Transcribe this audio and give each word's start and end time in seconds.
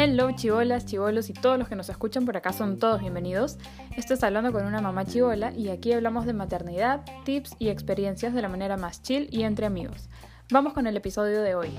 Hello 0.00 0.30
chivolas, 0.30 0.86
chivolos 0.86 1.28
y 1.28 1.32
todos 1.32 1.58
los 1.58 1.68
que 1.68 1.74
nos 1.74 1.88
escuchan 1.88 2.24
por 2.24 2.36
acá 2.36 2.52
son 2.52 2.78
todos 2.78 3.00
bienvenidos. 3.00 3.58
Esto 3.96 4.14
es 4.14 4.22
Hablando 4.22 4.52
con 4.52 4.64
una 4.64 4.80
mamá 4.80 5.04
chivola 5.04 5.52
y 5.52 5.70
aquí 5.70 5.92
hablamos 5.92 6.24
de 6.24 6.34
maternidad, 6.34 7.04
tips 7.24 7.56
y 7.58 7.68
experiencias 7.68 8.32
de 8.32 8.40
la 8.40 8.48
manera 8.48 8.76
más 8.76 9.02
chill 9.02 9.28
y 9.32 9.42
entre 9.42 9.66
amigos. 9.66 10.08
Vamos 10.50 10.72
con 10.72 10.86
el 10.86 10.96
episodio 10.96 11.42
de 11.42 11.56
hoy. 11.56 11.70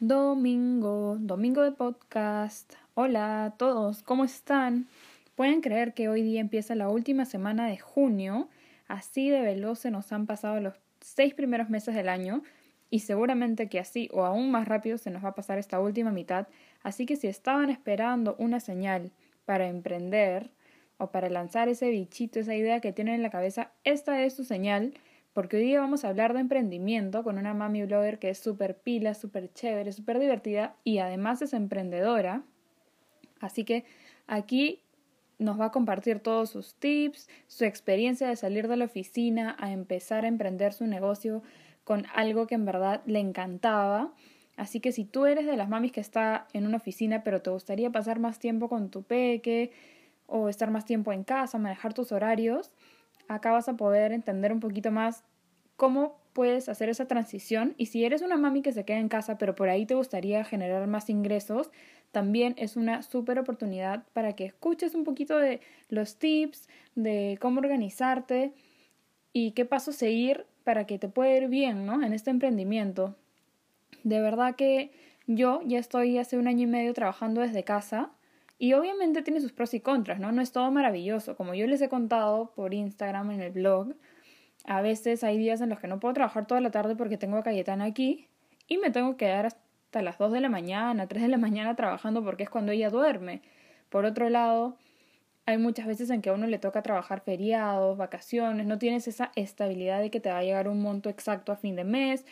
Domingo, 0.00 1.16
domingo 1.20 1.62
de 1.62 1.72
podcast. 1.72 2.72
Hola 2.94 3.44
a 3.44 3.50
todos, 3.58 4.02
¿cómo 4.02 4.24
están? 4.24 4.88
Pueden 5.34 5.60
creer 5.60 5.94
que 5.94 6.08
hoy 6.08 6.22
día 6.22 6.40
empieza 6.40 6.74
la 6.74 6.88
última 6.88 7.24
semana 7.24 7.66
de 7.66 7.78
junio, 7.78 8.48
así 8.86 9.30
de 9.30 9.40
veloz 9.40 9.78
se 9.80 9.90
nos 9.90 10.12
han 10.12 10.26
pasado 10.26 10.60
los 10.60 10.74
seis 11.00 11.34
primeros 11.34 11.70
meses 11.70 11.94
del 11.94 12.08
año 12.08 12.42
y 12.90 13.00
seguramente 13.00 13.68
que 13.68 13.78
así 13.78 14.08
o 14.12 14.24
aún 14.24 14.50
más 14.50 14.68
rápido 14.68 14.98
se 14.98 15.10
nos 15.10 15.24
va 15.24 15.30
a 15.30 15.34
pasar 15.34 15.58
esta 15.58 15.80
última 15.80 16.10
mitad, 16.10 16.46
así 16.82 17.06
que 17.06 17.16
si 17.16 17.26
estaban 17.26 17.70
esperando 17.70 18.36
una 18.38 18.60
señal 18.60 19.10
para 19.44 19.66
emprender 19.66 20.50
o 20.98 21.10
para 21.10 21.28
lanzar 21.28 21.68
ese 21.68 21.90
bichito, 21.90 22.38
esa 22.38 22.54
idea 22.54 22.80
que 22.80 22.92
tienen 22.92 23.14
en 23.14 23.22
la 23.22 23.30
cabeza, 23.30 23.72
esta 23.82 24.22
es 24.22 24.34
su 24.34 24.44
señal, 24.44 24.94
porque 25.32 25.56
hoy 25.56 25.64
día 25.64 25.80
vamos 25.80 26.04
a 26.04 26.08
hablar 26.08 26.32
de 26.32 26.40
emprendimiento 26.40 27.24
con 27.24 27.38
una 27.38 27.52
mami 27.52 27.82
blogger 27.82 28.20
que 28.20 28.30
es 28.30 28.38
súper 28.38 28.76
pila, 28.76 29.14
súper 29.14 29.52
chévere, 29.52 29.92
súper 29.92 30.20
divertida 30.20 30.76
y 30.84 30.98
además 30.98 31.42
es 31.42 31.52
emprendedora. 31.52 32.42
Así 33.40 33.64
que 33.64 33.84
aquí 34.28 34.83
nos 35.38 35.60
va 35.60 35.66
a 35.66 35.72
compartir 35.72 36.20
todos 36.20 36.50
sus 36.50 36.74
tips, 36.74 37.28
su 37.46 37.64
experiencia 37.64 38.28
de 38.28 38.36
salir 38.36 38.68
de 38.68 38.76
la 38.76 38.84
oficina 38.84 39.56
a 39.58 39.72
empezar 39.72 40.24
a 40.24 40.28
emprender 40.28 40.72
su 40.72 40.86
negocio 40.86 41.42
con 41.84 42.06
algo 42.14 42.46
que 42.46 42.54
en 42.54 42.64
verdad 42.64 43.02
le 43.06 43.20
encantaba. 43.20 44.12
Así 44.56 44.80
que 44.80 44.92
si 44.92 45.04
tú 45.04 45.26
eres 45.26 45.46
de 45.46 45.56
las 45.56 45.68
mamis 45.68 45.92
que 45.92 46.00
está 46.00 46.46
en 46.52 46.66
una 46.66 46.76
oficina 46.76 47.24
pero 47.24 47.42
te 47.42 47.50
gustaría 47.50 47.90
pasar 47.90 48.20
más 48.20 48.38
tiempo 48.38 48.68
con 48.68 48.90
tu 48.90 49.02
peque 49.02 49.72
o 50.26 50.48
estar 50.48 50.70
más 50.70 50.84
tiempo 50.84 51.12
en 51.12 51.24
casa, 51.24 51.58
manejar 51.58 51.92
tus 51.92 52.12
horarios, 52.12 52.72
acá 53.28 53.52
vas 53.52 53.68
a 53.68 53.76
poder 53.76 54.12
entender 54.12 54.52
un 54.52 54.60
poquito 54.60 54.90
más 54.90 55.24
cómo 55.76 56.23
puedes 56.34 56.68
hacer 56.68 56.90
esa 56.90 57.06
transición 57.06 57.74
y 57.78 57.86
si 57.86 58.04
eres 58.04 58.20
una 58.20 58.36
mami 58.36 58.60
que 58.60 58.72
se 58.72 58.84
queda 58.84 58.98
en 58.98 59.08
casa 59.08 59.38
pero 59.38 59.54
por 59.54 59.70
ahí 59.70 59.86
te 59.86 59.94
gustaría 59.94 60.44
generar 60.44 60.86
más 60.86 61.08
ingresos, 61.08 61.70
también 62.12 62.54
es 62.58 62.76
una 62.76 63.02
súper 63.02 63.38
oportunidad 63.38 64.04
para 64.12 64.34
que 64.34 64.44
escuches 64.44 64.94
un 64.94 65.04
poquito 65.04 65.38
de 65.38 65.60
los 65.88 66.16
tips, 66.16 66.68
de 66.94 67.38
cómo 67.40 67.60
organizarte 67.60 68.52
y 69.32 69.52
qué 69.52 69.64
paso 69.64 69.92
seguir 69.92 70.44
para 70.64 70.86
que 70.86 70.98
te 70.98 71.08
pueda 71.08 71.36
ir 71.36 71.48
bien, 71.48 71.86
¿no? 71.86 72.02
En 72.02 72.12
este 72.12 72.30
emprendimiento. 72.30 73.16
De 74.02 74.20
verdad 74.20 74.56
que 74.56 74.90
yo 75.26 75.62
ya 75.64 75.78
estoy 75.78 76.18
hace 76.18 76.36
un 76.36 76.48
año 76.48 76.64
y 76.64 76.66
medio 76.66 76.92
trabajando 76.94 77.40
desde 77.40 77.64
casa 77.64 78.10
y 78.58 78.74
obviamente 78.74 79.22
tiene 79.22 79.40
sus 79.40 79.52
pros 79.52 79.74
y 79.74 79.80
contras, 79.80 80.20
¿no? 80.20 80.32
No 80.32 80.42
es 80.42 80.52
todo 80.52 80.70
maravilloso. 80.70 81.36
Como 81.36 81.54
yo 81.54 81.66
les 81.66 81.80
he 81.80 81.88
contado 81.88 82.52
por 82.54 82.74
Instagram 82.74 83.30
en 83.32 83.40
el 83.40 83.52
blog, 83.52 83.94
a 84.64 84.80
veces 84.82 85.22
hay 85.24 85.38
días 85.38 85.60
en 85.60 85.68
los 85.68 85.78
que 85.78 85.88
no 85.88 86.00
puedo 86.00 86.14
trabajar 86.14 86.46
toda 86.46 86.60
la 86.60 86.70
tarde 86.70 86.96
porque 86.96 87.18
tengo 87.18 87.36
a 87.36 87.42
Cayetana 87.42 87.84
aquí 87.84 88.28
y 88.66 88.78
me 88.78 88.90
tengo 88.90 89.12
que 89.12 89.26
quedar 89.26 89.46
hasta 89.46 90.02
las 90.02 90.18
2 90.18 90.32
de 90.32 90.40
la 90.40 90.48
mañana, 90.48 91.06
3 91.08 91.22
de 91.22 91.28
la 91.28 91.38
mañana 91.38 91.76
trabajando 91.76 92.24
porque 92.24 92.44
es 92.44 92.50
cuando 92.50 92.72
ella 92.72 92.90
duerme. 92.90 93.42
Por 93.90 94.04
otro 94.06 94.30
lado, 94.30 94.76
hay 95.46 95.58
muchas 95.58 95.86
veces 95.86 96.10
en 96.10 96.22
que 96.22 96.30
a 96.30 96.32
uno 96.32 96.46
le 96.46 96.58
toca 96.58 96.82
trabajar 96.82 97.20
feriados, 97.20 97.96
vacaciones, 97.98 98.66
no 98.66 98.78
tienes 98.78 99.06
esa 99.08 99.30
estabilidad 99.36 100.00
de 100.00 100.10
que 100.10 100.20
te 100.20 100.30
va 100.30 100.38
a 100.38 100.42
llegar 100.42 100.68
un 100.68 100.80
monto 100.80 101.10
exacto 101.10 101.52
a 101.52 101.56
fin 101.56 101.76
de 101.76 101.84
mes, 101.84 102.24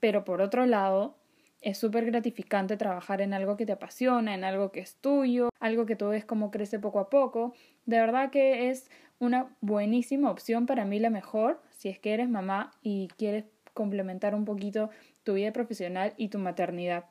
pero 0.00 0.24
por 0.24 0.42
otro 0.42 0.66
lado, 0.66 1.16
es 1.60 1.78
súper 1.78 2.04
gratificante 2.06 2.76
trabajar 2.76 3.20
en 3.20 3.34
algo 3.34 3.56
que 3.56 3.66
te 3.66 3.72
apasiona, 3.72 4.34
en 4.34 4.44
algo 4.44 4.70
que 4.70 4.80
es 4.80 4.96
tuyo, 4.96 5.48
algo 5.58 5.86
que 5.86 5.96
tú 5.96 6.08
ves 6.08 6.24
cómo 6.24 6.50
crece 6.50 6.78
poco 6.78 7.00
a 7.00 7.10
poco. 7.10 7.52
De 7.86 7.98
verdad 7.98 8.30
que 8.30 8.70
es 8.70 8.90
una 9.18 9.48
buenísima 9.60 10.30
opción, 10.30 10.66
para 10.66 10.84
mí 10.84 11.00
la 11.00 11.10
mejor, 11.10 11.60
si 11.78 11.88
es 11.88 11.98
que 12.00 12.12
eres 12.12 12.28
mamá 12.28 12.72
y 12.82 13.08
quieres 13.16 13.44
complementar 13.72 14.34
un 14.34 14.44
poquito 14.44 14.90
tu 15.22 15.34
vida 15.34 15.52
profesional 15.52 16.12
y 16.16 16.28
tu 16.28 16.38
maternidad. 16.38 17.04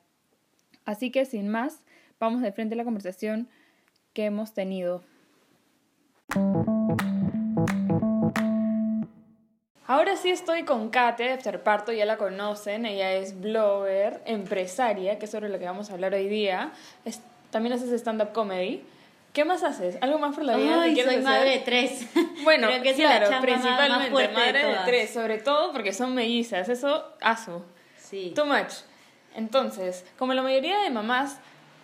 Así 0.83 1.09
que 1.09 1.23
sin 1.23 1.47
más, 1.47 1.81
vamos 2.19 2.41
de 2.41 2.51
frente 2.51 2.75
a 2.75 2.77
la 2.77 2.83
conversación 2.83 3.47
que 4.11 4.25
hemos 4.25 4.53
tenido. 4.53 5.03
Ahora 9.85 10.17
sí 10.17 10.29
estoy 10.31 10.63
con 10.63 10.89
Kate 10.89 11.23
de 11.23 11.31
Afterparto, 11.31 11.93
ya 11.93 12.05
la 12.05 12.17
conocen, 12.17 12.85
ella 12.85 13.13
es 13.13 13.39
blogger, 13.39 14.21
empresaria, 14.25 15.17
que 15.17 15.25
es 15.25 15.31
sobre 15.31 15.47
lo 15.47 15.59
que 15.59 15.65
vamos 15.65 15.89
a 15.89 15.93
hablar 15.93 16.13
hoy 16.13 16.27
día. 16.27 16.73
también 17.51 17.71
haces 17.71 17.89
stand-up 17.93 18.33
comedy. 18.33 18.83
¿Qué 19.31 19.45
más 19.45 19.63
haces? 19.63 19.97
¿Algo 20.01 20.19
más 20.19 20.35
por 20.35 20.43
la 20.43 20.57
vida? 20.57 20.81
Ay, 20.81 20.95
soy 20.99 21.21
madre 21.21 21.51
de 21.51 21.59
tres. 21.59 22.05
Bueno, 22.47 22.69
claro, 22.95 23.41
principalmente 23.41 24.29
madre 24.29 24.65
de, 24.65 24.75
tres, 24.85 25.13
sobre 25.13 25.37
todo 25.37 25.73
porque 25.73 25.91
son 25.91 26.15
mellizas, 26.15 26.69
eso, 26.69 27.13
aso. 27.19 27.65
Sí. 27.97 28.31
Too 28.33 28.45
much. 28.45 28.71
Entonces, 29.35 30.05
como 30.17 30.33
la 30.33 30.41
mayoría 30.41 30.79
de 30.79 30.89
mamás 30.89 31.39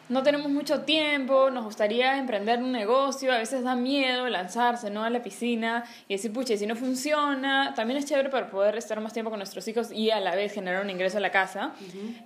no 0.10 0.22
tenemos 0.22 0.52
mucho 0.52 0.82
tiempo, 0.82 1.50
nos 1.50 1.64
gustaría 1.64 2.18
emprender 2.18 2.60
un 2.60 2.72
negocio, 2.72 3.32
a 3.32 3.38
veces 3.38 3.64
da 3.64 3.76
miedo 3.76 4.28
lanzarse 4.28 4.90
¿no? 4.90 5.04
a 5.04 5.10
la 5.10 5.24
piscina 5.24 5.86
y 6.08 6.16
decir, 6.16 6.34
pucha, 6.34 6.58
si 6.58 6.68
no 6.68 6.76
funciona, 6.76 7.74
también 7.74 7.98
es 7.98 8.06
chévere 8.06 8.30
para 8.30 8.50
poder 8.50 8.76
estar 8.76 9.00
más 9.00 9.14
tiempo 9.14 9.30
con 9.30 9.40
nuestros 9.40 9.68
hijos 9.68 9.92
y 9.92 10.12
a 10.12 10.20
la 10.20 10.36
vez 10.36 10.54
generar 10.54 10.84
un 10.84 10.90
ingreso 10.90 11.18
a 11.18 11.22
la 11.22 11.32
casa. 11.32 11.72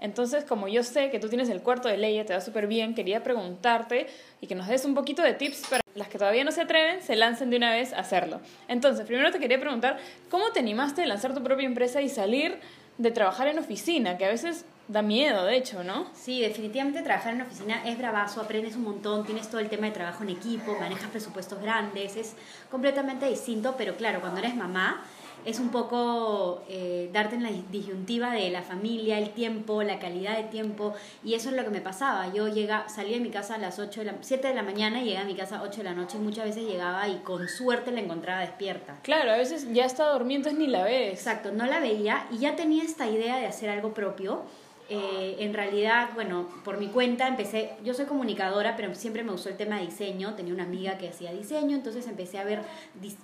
Entonces, 0.02 0.44
como 0.44 0.68
yo 0.68 0.84
sé 0.84 1.12
que 1.12 1.20
tú 1.20 1.30
tienes 1.30 1.50
el 1.50 1.62
cuarto 1.62 1.88
de 1.88 1.98
ley, 1.98 2.24
te 2.26 2.34
va 2.34 2.42
súper 2.42 2.68
bien, 2.68 2.96
quería 2.96 3.24
preguntarte 3.24 4.08
y 4.42 4.48
que 4.48 4.56
nos 4.56 4.68
des 4.68 4.84
un 4.84 4.96
poquito 4.96 5.22
de 5.22 5.34
tips 5.34 5.68
para 5.70 5.82
las 5.94 6.08
que 6.08 6.18
todavía 6.18 6.44
no 6.44 6.52
se 6.52 6.62
atreven, 6.62 7.02
se 7.02 7.16
lancen 7.16 7.50
de 7.50 7.58
una 7.58 7.72
vez 7.72 7.94
a 7.94 8.00
hacerlo. 8.00 8.42
Entonces, 8.68 9.06
primero 9.06 9.32
te 9.32 9.40
quería 9.40 9.60
preguntar, 9.60 9.98
¿cómo 10.30 10.52
te 10.52 10.60
animaste 10.60 11.04
a 11.04 11.06
lanzar 11.06 11.34
tu 11.34 11.44
propia 11.44 11.66
empresa 11.66 12.02
y 12.02 12.10
salir 12.10 12.60
de 12.98 13.12
trabajar 13.12 13.48
en 13.48 13.60
oficina? 13.60 14.18
Que 14.18 14.26
a 14.26 14.30
veces 14.30 14.66
Da 14.88 15.02
miedo, 15.02 15.44
de 15.44 15.58
hecho, 15.58 15.84
¿no? 15.84 16.08
Sí, 16.14 16.40
definitivamente 16.40 17.02
trabajar 17.02 17.34
en 17.34 17.42
una 17.42 17.46
oficina 17.46 17.84
es 17.86 17.98
bravazo, 17.98 18.40
aprendes 18.40 18.78
un 18.78 18.84
montón, 18.84 19.26
tienes 19.26 19.50
todo 19.50 19.60
el 19.60 19.68
tema 19.68 19.88
de 19.88 19.92
trabajo 19.92 20.24
en 20.24 20.30
equipo, 20.30 20.78
manejas 20.80 21.10
presupuestos 21.10 21.62
grandes, 21.62 22.16
es 22.16 22.36
completamente 22.72 23.28
distinto, 23.28 23.76
pero 23.78 23.98
claro, 23.98 24.22
cuando 24.22 24.40
eres 24.40 24.56
mamá 24.56 25.04
es 25.46 25.60
un 25.60 25.70
poco 25.70 26.64
eh, 26.70 27.10
darte 27.14 27.36
en 27.36 27.44
la 27.44 27.52
disyuntiva 27.70 28.32
de 28.32 28.50
la 28.50 28.62
familia, 28.62 29.18
el 29.18 29.32
tiempo, 29.32 29.84
la 29.84 30.00
calidad 30.00 30.36
de 30.36 30.44
tiempo, 30.44 30.94
y 31.24 31.36
eso 31.36 31.50
es 31.50 31.56
lo 31.56 31.64
que 31.64 31.70
me 31.70 31.82
pasaba. 31.82 32.34
Yo 32.34 32.48
llega, 32.48 32.90
salía 32.90 33.18
de 33.18 33.24
mi 33.24 33.30
casa 33.30 33.56
a 33.56 33.58
las 33.58 33.80
8 33.80 34.02
de 34.02 34.06
la, 34.08 34.16
7 34.20 34.48
de 34.48 34.54
la 34.54 34.64
mañana 34.64 35.02
y 35.02 35.06
llegaba 35.06 35.26
a 35.26 35.28
mi 35.28 35.36
casa 35.36 35.60
a 35.60 35.64
8 35.64 35.78
de 35.78 35.84
la 35.84 35.94
noche, 35.94 36.18
y 36.18 36.22
muchas 36.22 36.46
veces 36.46 36.64
llegaba 36.64 37.08
y 37.08 37.18
con 37.20 37.48
suerte 37.48 37.92
la 37.92 38.02
encontraba 38.02 38.42
despierta. 38.42 39.00
Claro, 39.04 39.32
a 39.32 39.38
veces 39.38 39.72
ya 39.74 39.86
está 39.86 40.12
durmiendo, 40.12 40.52
ni 40.52 40.68
la 40.68 40.84
ves. 40.84 41.14
Exacto, 41.14 41.52
no 41.52 41.66
la 41.66 41.80
veía 41.80 42.28
y 42.32 42.40
ya 42.40 42.56
tenía 42.56 42.84
esta 42.84 43.08
idea 43.08 43.38
de 43.38 43.46
hacer 43.46 43.70
algo 43.70 43.94
propio 43.94 44.44
eh, 44.90 45.36
en 45.40 45.54
realidad, 45.54 46.12
bueno, 46.14 46.48
por 46.64 46.78
mi 46.78 46.88
cuenta 46.88 47.28
empecé, 47.28 47.72
yo 47.84 47.94
soy 47.94 48.06
comunicadora, 48.06 48.78
pero 48.78 48.94
siempre 48.96 49.22
me 49.24 49.32
gustó 49.32 49.50
el 49.50 49.58
tema 49.58 49.78
de 49.80 49.86
diseño, 49.86 50.34
tenía 50.36 50.54
una 50.54 50.64
amiga 50.64 50.98
que 50.98 51.10
hacía 51.10 51.34
diseño, 51.34 51.76
entonces 51.76 52.08
empecé 52.08 52.40
a 52.40 52.46
ver 52.46 52.62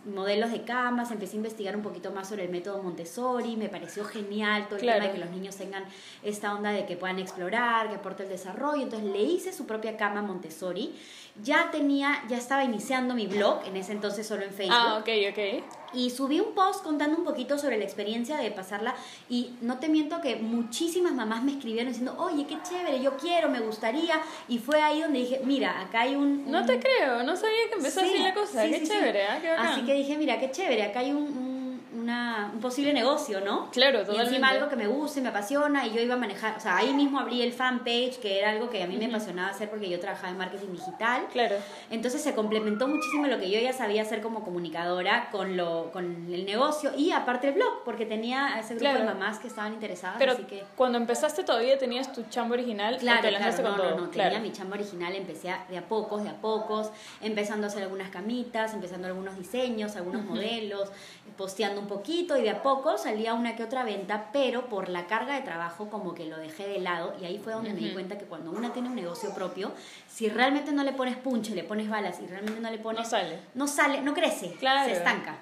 modelos 0.06 0.52
de 0.52 0.64
camas, 0.64 1.12
empecé 1.12 1.34
a 1.34 1.38
investigar 1.38 1.76
un 1.78 1.82
poquito 1.82 2.12
más 2.12 2.28
sobre 2.28 2.44
el 2.44 2.50
método 2.50 2.84
Montessori, 2.84 3.56
me 3.56 3.70
pareció 3.70 4.04
genial 4.04 4.68
todo 4.68 4.76
el 4.78 4.86
tema 4.86 5.06
de 5.06 5.12
que 5.14 5.18
los 5.20 5.30
niños 5.30 5.56
tengan 5.56 5.86
esta 6.22 6.54
onda 6.54 6.72
de 6.72 6.86
que 6.86 6.98
puedan 6.98 7.20
explorar, 7.20 7.88
que 7.90 7.96
aporte 7.96 8.24
el 8.24 8.30
desarrollo, 8.30 8.84
entonces 8.84 9.10
le 9.10 9.22
hice 9.22 9.54
su 9.54 9.66
propia 9.66 9.96
cama 9.96 10.22
Montessori, 10.22 10.94
ya 11.42 11.72
tenía, 11.72 12.24
ya 12.28 12.38
estaba 12.38 12.66
iniciando 12.66 13.14
mi 13.16 13.28
blog, 13.28 13.66
en 13.66 13.78
ese 13.78 13.94
entonces 13.94 14.28
solo 14.28 14.44
en 14.44 14.52
Facebook. 14.52 14.76
Ah, 14.78 14.98
ok, 15.00 15.10
ok 15.32 15.64
y 15.94 16.10
subí 16.10 16.40
un 16.40 16.54
post 16.54 16.84
contando 16.84 17.18
un 17.18 17.24
poquito 17.24 17.58
sobre 17.58 17.78
la 17.78 17.84
experiencia 17.84 18.38
de 18.38 18.52
pasarla 18.52 18.96
y 19.30 19.52
no 19.62 19.78
te 19.78 19.90
miento 19.90 20.22
que 20.22 20.36
muchísimas 20.38 21.14
mamás 21.14 21.44
me 21.44 21.53
escribieron 21.54 21.90
diciendo, 21.90 22.16
oye, 22.20 22.46
qué 22.46 22.58
chévere, 22.62 23.02
yo 23.02 23.18
quiero, 23.18 23.50
me 23.50 23.60
gustaría. 23.60 24.22
Y 24.48 24.60
fue 24.60 24.82
ahí 24.82 25.02
donde 25.02 25.20
dije, 25.20 25.42
mira, 25.44 25.82
acá 25.82 26.02
hay 26.02 26.16
un... 26.16 26.50
No 26.50 26.66
te 26.66 26.80
creo, 26.80 27.24
no 27.24 27.36
sabía 27.36 27.70
que 27.70 27.76
empezó 27.78 28.02
así 28.02 28.18
la 28.18 28.34
cosa, 28.34 28.68
qué 28.68 28.84
chévere, 28.84 29.24
¿eh? 29.24 29.50
Así 29.58 29.82
que 29.82 29.94
dije, 29.94 30.18
mira, 30.18 30.40
qué 30.40 30.52
chévere, 30.52 30.84
acá 30.84 31.00
hay 31.00 31.12
un 31.12 31.63
una, 32.04 32.52
un 32.54 32.60
posible 32.60 32.94
negocio, 32.94 33.42
¿no? 33.42 33.70
Claro, 33.72 34.00
Y 34.00 34.02
totalmente. 34.02 34.30
encima 34.30 34.50
algo 34.50 34.70
que 34.70 34.76
me 34.76 34.88
gusta 34.88 35.20
y 35.20 35.24
me 35.24 35.30
apasiona 35.30 35.88
y 35.88 35.94
yo 35.94 36.02
iba 36.02 36.14
a 36.16 36.18
manejar, 36.18 36.58
o 36.58 36.60
sea, 36.60 36.78
ahí 36.78 36.94
mismo 36.94 37.20
abrí 37.20 37.42
el 37.42 37.54
fanpage, 37.54 38.20
que 38.20 38.40
era 38.40 38.52
algo 38.52 38.70
que 38.70 38.84
a 38.84 38.88
mí 38.88 38.98
me 38.98 39.06
apasionaba 39.08 39.50
hacer 39.50 39.70
porque 39.70 39.90
yo 39.90 40.00
trabajaba 40.00 40.30
en 40.30 40.38
marketing 40.38 40.72
digital. 40.74 41.26
Claro. 41.32 41.56
Entonces 41.90 42.22
se 42.22 42.36
complementó 42.36 42.88
muchísimo 42.88 43.28
lo 43.28 43.40
que 43.40 43.50
yo 43.50 43.60
ya 43.60 43.74
sabía 43.74 44.02
hacer 44.04 44.22
como 44.22 44.44
comunicadora 44.44 45.30
con, 45.32 45.58
lo, 45.58 45.92
con 45.92 46.06
el 46.32 46.46
negocio 46.46 46.92
y 46.98 47.12
aparte 47.12 47.48
el 47.48 47.54
blog, 47.56 47.84
porque 47.86 48.06
tenía 48.06 48.60
ese 48.60 48.76
grupo 48.76 48.84
Claro. 48.84 49.00
de 49.00 49.06
mamás 49.06 49.40
que 49.40 49.48
estaban 49.48 49.74
interesadas, 49.74 50.18
Pero 50.20 50.34
así 50.34 50.44
que... 50.44 50.64
cuando 50.76 50.98
empezaste 50.98 51.44
todavía 51.44 51.78
tenías 51.78 52.12
tu 52.12 52.24
chamba 52.24 52.54
original 52.56 52.98
Claro, 52.98 53.22
te 53.22 53.30
claro, 53.30 53.56
con 53.56 53.64
no, 53.64 53.76
todo. 53.78 53.90
no, 53.92 54.02
no, 54.02 54.10
tenía 54.10 54.40
mi 54.40 54.52
chamba 54.52 54.76
original, 54.76 55.16
empecé 55.16 55.50
a- 55.50 55.66
de 55.70 55.78
a 55.78 55.82
pocos, 55.88 56.24
de 56.24 56.30
a 56.30 56.34
pocos, 56.42 56.90
empezando 57.22 57.66
a 57.66 57.70
hacer 57.70 57.84
algunas 57.84 58.10
camitas, 58.10 58.74
empezando 58.74 59.08
algunos 59.08 59.38
diseños, 59.38 59.96
algunos 59.96 60.24
modelos, 60.26 60.90
posteando 61.38 61.80
un 61.82 61.88
poquito 61.94 62.38
y 62.38 62.42
de 62.42 62.50
a 62.50 62.64
poco 62.64 62.98
salía 62.98 63.34
una 63.34 63.56
que 63.56 63.64
otra 63.64 63.84
venta, 63.84 64.30
pero 64.34 64.68
por 64.68 64.90
la 64.90 65.06
carga 65.08 65.36
de 65.36 65.42
trabajo 65.42 65.90
como 65.90 66.14
que 66.14 66.26
lo 66.26 66.38
dejé 66.38 66.68
de 66.68 66.80
lado 66.80 67.14
y 67.22 67.26
ahí 67.26 67.38
fue 67.38 67.54
donde 67.54 67.74
me 67.74 67.80
di 67.80 67.92
cuenta 67.94 68.18
que 68.18 68.26
cuando 68.26 68.52
una 68.52 68.74
tiene 68.74 68.90
un 68.90 68.96
negocio 68.96 69.34
propio, 69.34 69.72
si 70.08 70.30
realmente 70.30 70.72
no 70.72 70.84
le 70.84 70.94
pones 70.94 71.16
punche, 71.18 71.54
le 71.56 71.64
pones 71.64 71.90
balas 71.90 72.20
y 72.22 72.28
realmente 72.28 72.60
no 72.62 72.70
le 72.72 72.78
pones... 72.80 73.04
No 73.04 73.10
sale. 73.10 73.40
No 73.54 73.68
sale, 73.68 74.02
no 74.02 74.14
crece, 74.14 74.52
Claro. 74.60 74.86
se 74.90 74.98
estanca. 74.98 75.38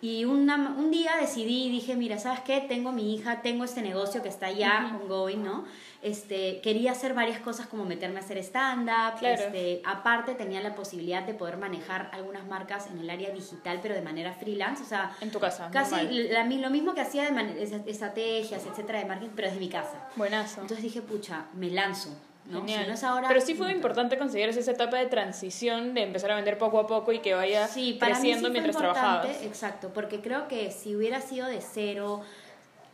Y 0.00 0.24
una, 0.24 0.56
un 0.56 0.90
día 0.90 1.12
decidí 1.20 1.66
y 1.66 1.70
dije, 1.70 1.94
mira, 1.94 2.18
¿sabes 2.18 2.40
qué? 2.40 2.60
Tengo 2.60 2.90
mi 2.90 3.14
hija, 3.14 3.40
tengo 3.40 3.62
este 3.62 3.82
negocio 3.82 4.20
que 4.20 4.28
está 4.28 4.50
ya 4.50 4.98
ongoing, 5.00 5.44
¿no? 5.44 5.64
Este, 6.02 6.60
quería 6.62 6.90
hacer 6.92 7.14
varias 7.14 7.38
cosas 7.38 7.68
como 7.68 7.84
meterme 7.84 8.18
a 8.18 8.22
hacer 8.22 8.36
stand-up. 8.38 9.18
Claro. 9.20 9.40
Este, 9.44 9.80
aparte 9.84 10.34
tenía 10.34 10.60
la 10.60 10.74
posibilidad 10.74 11.22
de 11.22 11.32
poder 11.32 11.56
manejar 11.58 12.10
algunas 12.12 12.44
marcas 12.46 12.88
en 12.88 12.98
el 12.98 13.08
área 13.08 13.30
digital, 13.30 13.78
pero 13.80 13.94
de 13.94 14.02
manera 14.02 14.32
freelance. 14.32 14.82
O 14.82 14.86
sea, 14.86 15.16
En 15.20 15.30
tu 15.30 15.38
casa. 15.38 15.70
casi 15.72 15.94
la- 16.28 16.44
lo 16.44 16.70
mismo 16.70 16.92
que 16.94 17.00
hacía 17.02 17.30
de 17.30 17.62
estrategias, 17.86 18.66
etcétera, 18.66 18.98
de 18.98 19.04
marketing, 19.04 19.32
pero 19.36 19.48
desde 19.48 19.60
mi 19.60 19.68
casa. 19.68 20.08
Buenazo. 20.16 20.60
Entonces 20.62 20.82
dije, 20.82 21.02
pucha, 21.02 21.46
me 21.54 21.70
lanzo. 21.70 22.10
¿no? 22.44 22.66
Si 22.66 22.74
no 22.74 22.92
es 22.94 23.04
ahora... 23.04 23.28
Pero 23.28 23.40
sí 23.40 23.54
fue 23.54 23.70
importante 23.70 24.18
considerar 24.18 24.50
esa 24.50 24.72
etapa 24.72 24.96
de 24.98 25.06
transición 25.06 25.94
de 25.94 26.02
empezar 26.02 26.32
a 26.32 26.34
vender 26.34 26.58
poco 26.58 26.80
a 26.80 26.88
poco 26.88 27.12
y 27.12 27.20
que 27.20 27.34
vaya 27.34 27.68
Sí, 27.68 27.92
sí 27.92 27.98
creciendo 28.00 28.48
fue 28.48 28.50
mientras 28.50 28.76
trabajabas. 28.76 29.42
Exacto, 29.42 29.92
porque 29.94 30.20
creo 30.20 30.48
que 30.48 30.72
si 30.72 30.96
hubiera 30.96 31.20
sido 31.20 31.46
de 31.46 31.60
cero 31.60 32.22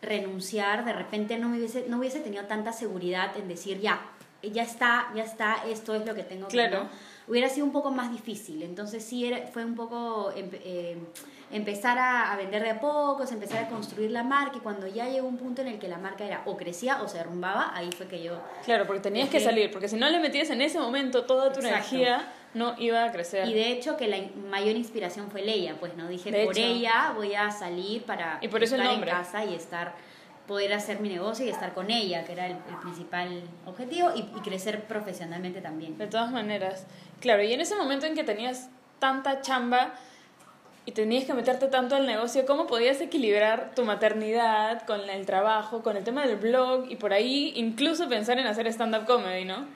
renunciar, 0.02 0.84
de 0.84 0.92
repente 0.92 1.38
no 1.38 1.48
me 1.48 1.58
hubiese, 1.58 1.86
no 1.88 1.98
hubiese 1.98 2.20
tenido 2.20 2.44
tanta 2.44 2.72
seguridad 2.72 3.36
en 3.36 3.48
decir 3.48 3.80
ya, 3.80 4.00
ya 4.42 4.62
está, 4.62 5.08
ya 5.14 5.24
está, 5.24 5.64
esto 5.66 5.94
es 5.94 6.06
lo 6.06 6.14
que 6.14 6.22
tengo 6.22 6.46
que 6.48 6.52
Claro. 6.52 6.84
¿no? 6.84 6.88
Hubiera 7.28 7.48
sido 7.48 7.66
un 7.66 7.72
poco 7.72 7.90
más 7.90 8.10
difícil. 8.10 8.62
Entonces 8.62 9.04
sí 9.04 9.26
era, 9.26 9.46
fue 9.48 9.64
un 9.64 9.74
poco 9.74 10.32
empe- 10.34 10.60
eh, 10.64 10.96
empezar 11.50 11.98
a, 11.98 12.32
a 12.32 12.36
vender 12.36 12.62
de 12.62 12.70
a 12.70 12.80
pocos, 12.80 13.30
empezar 13.32 13.64
a 13.64 13.68
construir 13.68 14.10
la 14.10 14.22
marca 14.22 14.56
y 14.56 14.60
cuando 14.60 14.86
ya 14.86 15.08
llegó 15.08 15.26
un 15.28 15.36
punto 15.36 15.62
en 15.62 15.68
el 15.68 15.78
que 15.78 15.88
la 15.88 15.98
marca 15.98 16.24
era 16.24 16.42
o 16.46 16.56
crecía 16.56 17.02
o 17.02 17.08
se 17.08 17.18
derrumbaba, 17.18 17.72
ahí 17.74 17.90
fue 17.92 18.06
que 18.06 18.22
yo 18.22 18.40
Claro, 18.64 18.86
porque 18.86 19.00
tenías 19.02 19.28
que 19.28 19.40
salir, 19.40 19.70
porque 19.70 19.88
si 19.88 19.96
no 19.96 20.08
le 20.08 20.18
metías 20.20 20.50
en 20.50 20.60
ese 20.62 20.78
momento 20.78 21.24
toda 21.24 21.52
tu 21.52 21.60
Exacto. 21.60 21.94
energía, 21.96 22.32
no 22.54 22.74
iba 22.78 23.04
a 23.04 23.12
crecer. 23.12 23.46
Y 23.46 23.52
de 23.54 23.72
hecho 23.72 23.96
que 23.96 24.08
la 24.08 24.16
mayor 24.50 24.74
inspiración 24.76 25.30
fue 25.30 25.42
Leia, 25.42 25.76
pues 25.78 25.94
no 25.96 26.08
dije 26.08 26.30
De 26.30 26.44
por 26.46 26.56
hecho. 26.56 26.66
ella 26.66 27.12
voy 27.14 27.34
a 27.34 27.50
salir 27.50 28.02
para 28.04 28.38
Y 28.40 28.48
por 28.48 28.62
eso 28.62 28.74
el 28.74 28.80
estar 28.82 28.92
nombre. 28.94 29.10
en 29.10 29.16
casa 29.16 29.44
y 29.44 29.54
estar 29.54 29.94
poder 30.48 30.72
hacer 30.72 30.98
mi 30.98 31.08
negocio 31.08 31.46
y 31.46 31.50
estar 31.50 31.74
con 31.74 31.90
ella, 31.90 32.24
que 32.24 32.32
era 32.32 32.46
el, 32.46 32.56
principal 32.82 33.42
objetivo 33.66 34.10
y, 34.16 34.20
y 34.20 34.40
crecer 34.42 34.82
profesionalmente 34.84 35.60
también. 35.60 35.96
De 35.98 36.08
todas 36.08 36.32
maneras. 36.32 36.86
Claro, 37.20 37.44
y 37.44 37.52
en 37.52 37.60
ese 37.60 37.76
momento 37.76 38.06
en 38.06 38.14
que 38.14 38.24
tenías 38.24 38.70
tanta 38.98 39.42
chamba 39.42 39.94
y 40.88 40.92
tenías 40.92 41.26
que 41.26 41.34
meterte 41.34 41.68
tanto 41.68 41.96
al 41.96 42.06
negocio, 42.06 42.46
¿cómo 42.46 42.66
podías 42.66 42.98
equilibrar 43.02 43.74
tu 43.74 43.84
maternidad 43.84 44.86
con 44.86 45.08
el 45.10 45.26
trabajo, 45.26 45.82
con 45.82 45.98
el 45.98 46.02
tema 46.02 46.26
del 46.26 46.36
blog 46.36 46.86
y 46.88 46.96
por 46.96 47.12
ahí 47.12 47.52
incluso 47.56 48.08
pensar 48.08 48.38
en 48.38 48.46
hacer 48.46 48.66
stand-up 48.68 49.04
comedy, 49.04 49.44
¿no? 49.44 49.66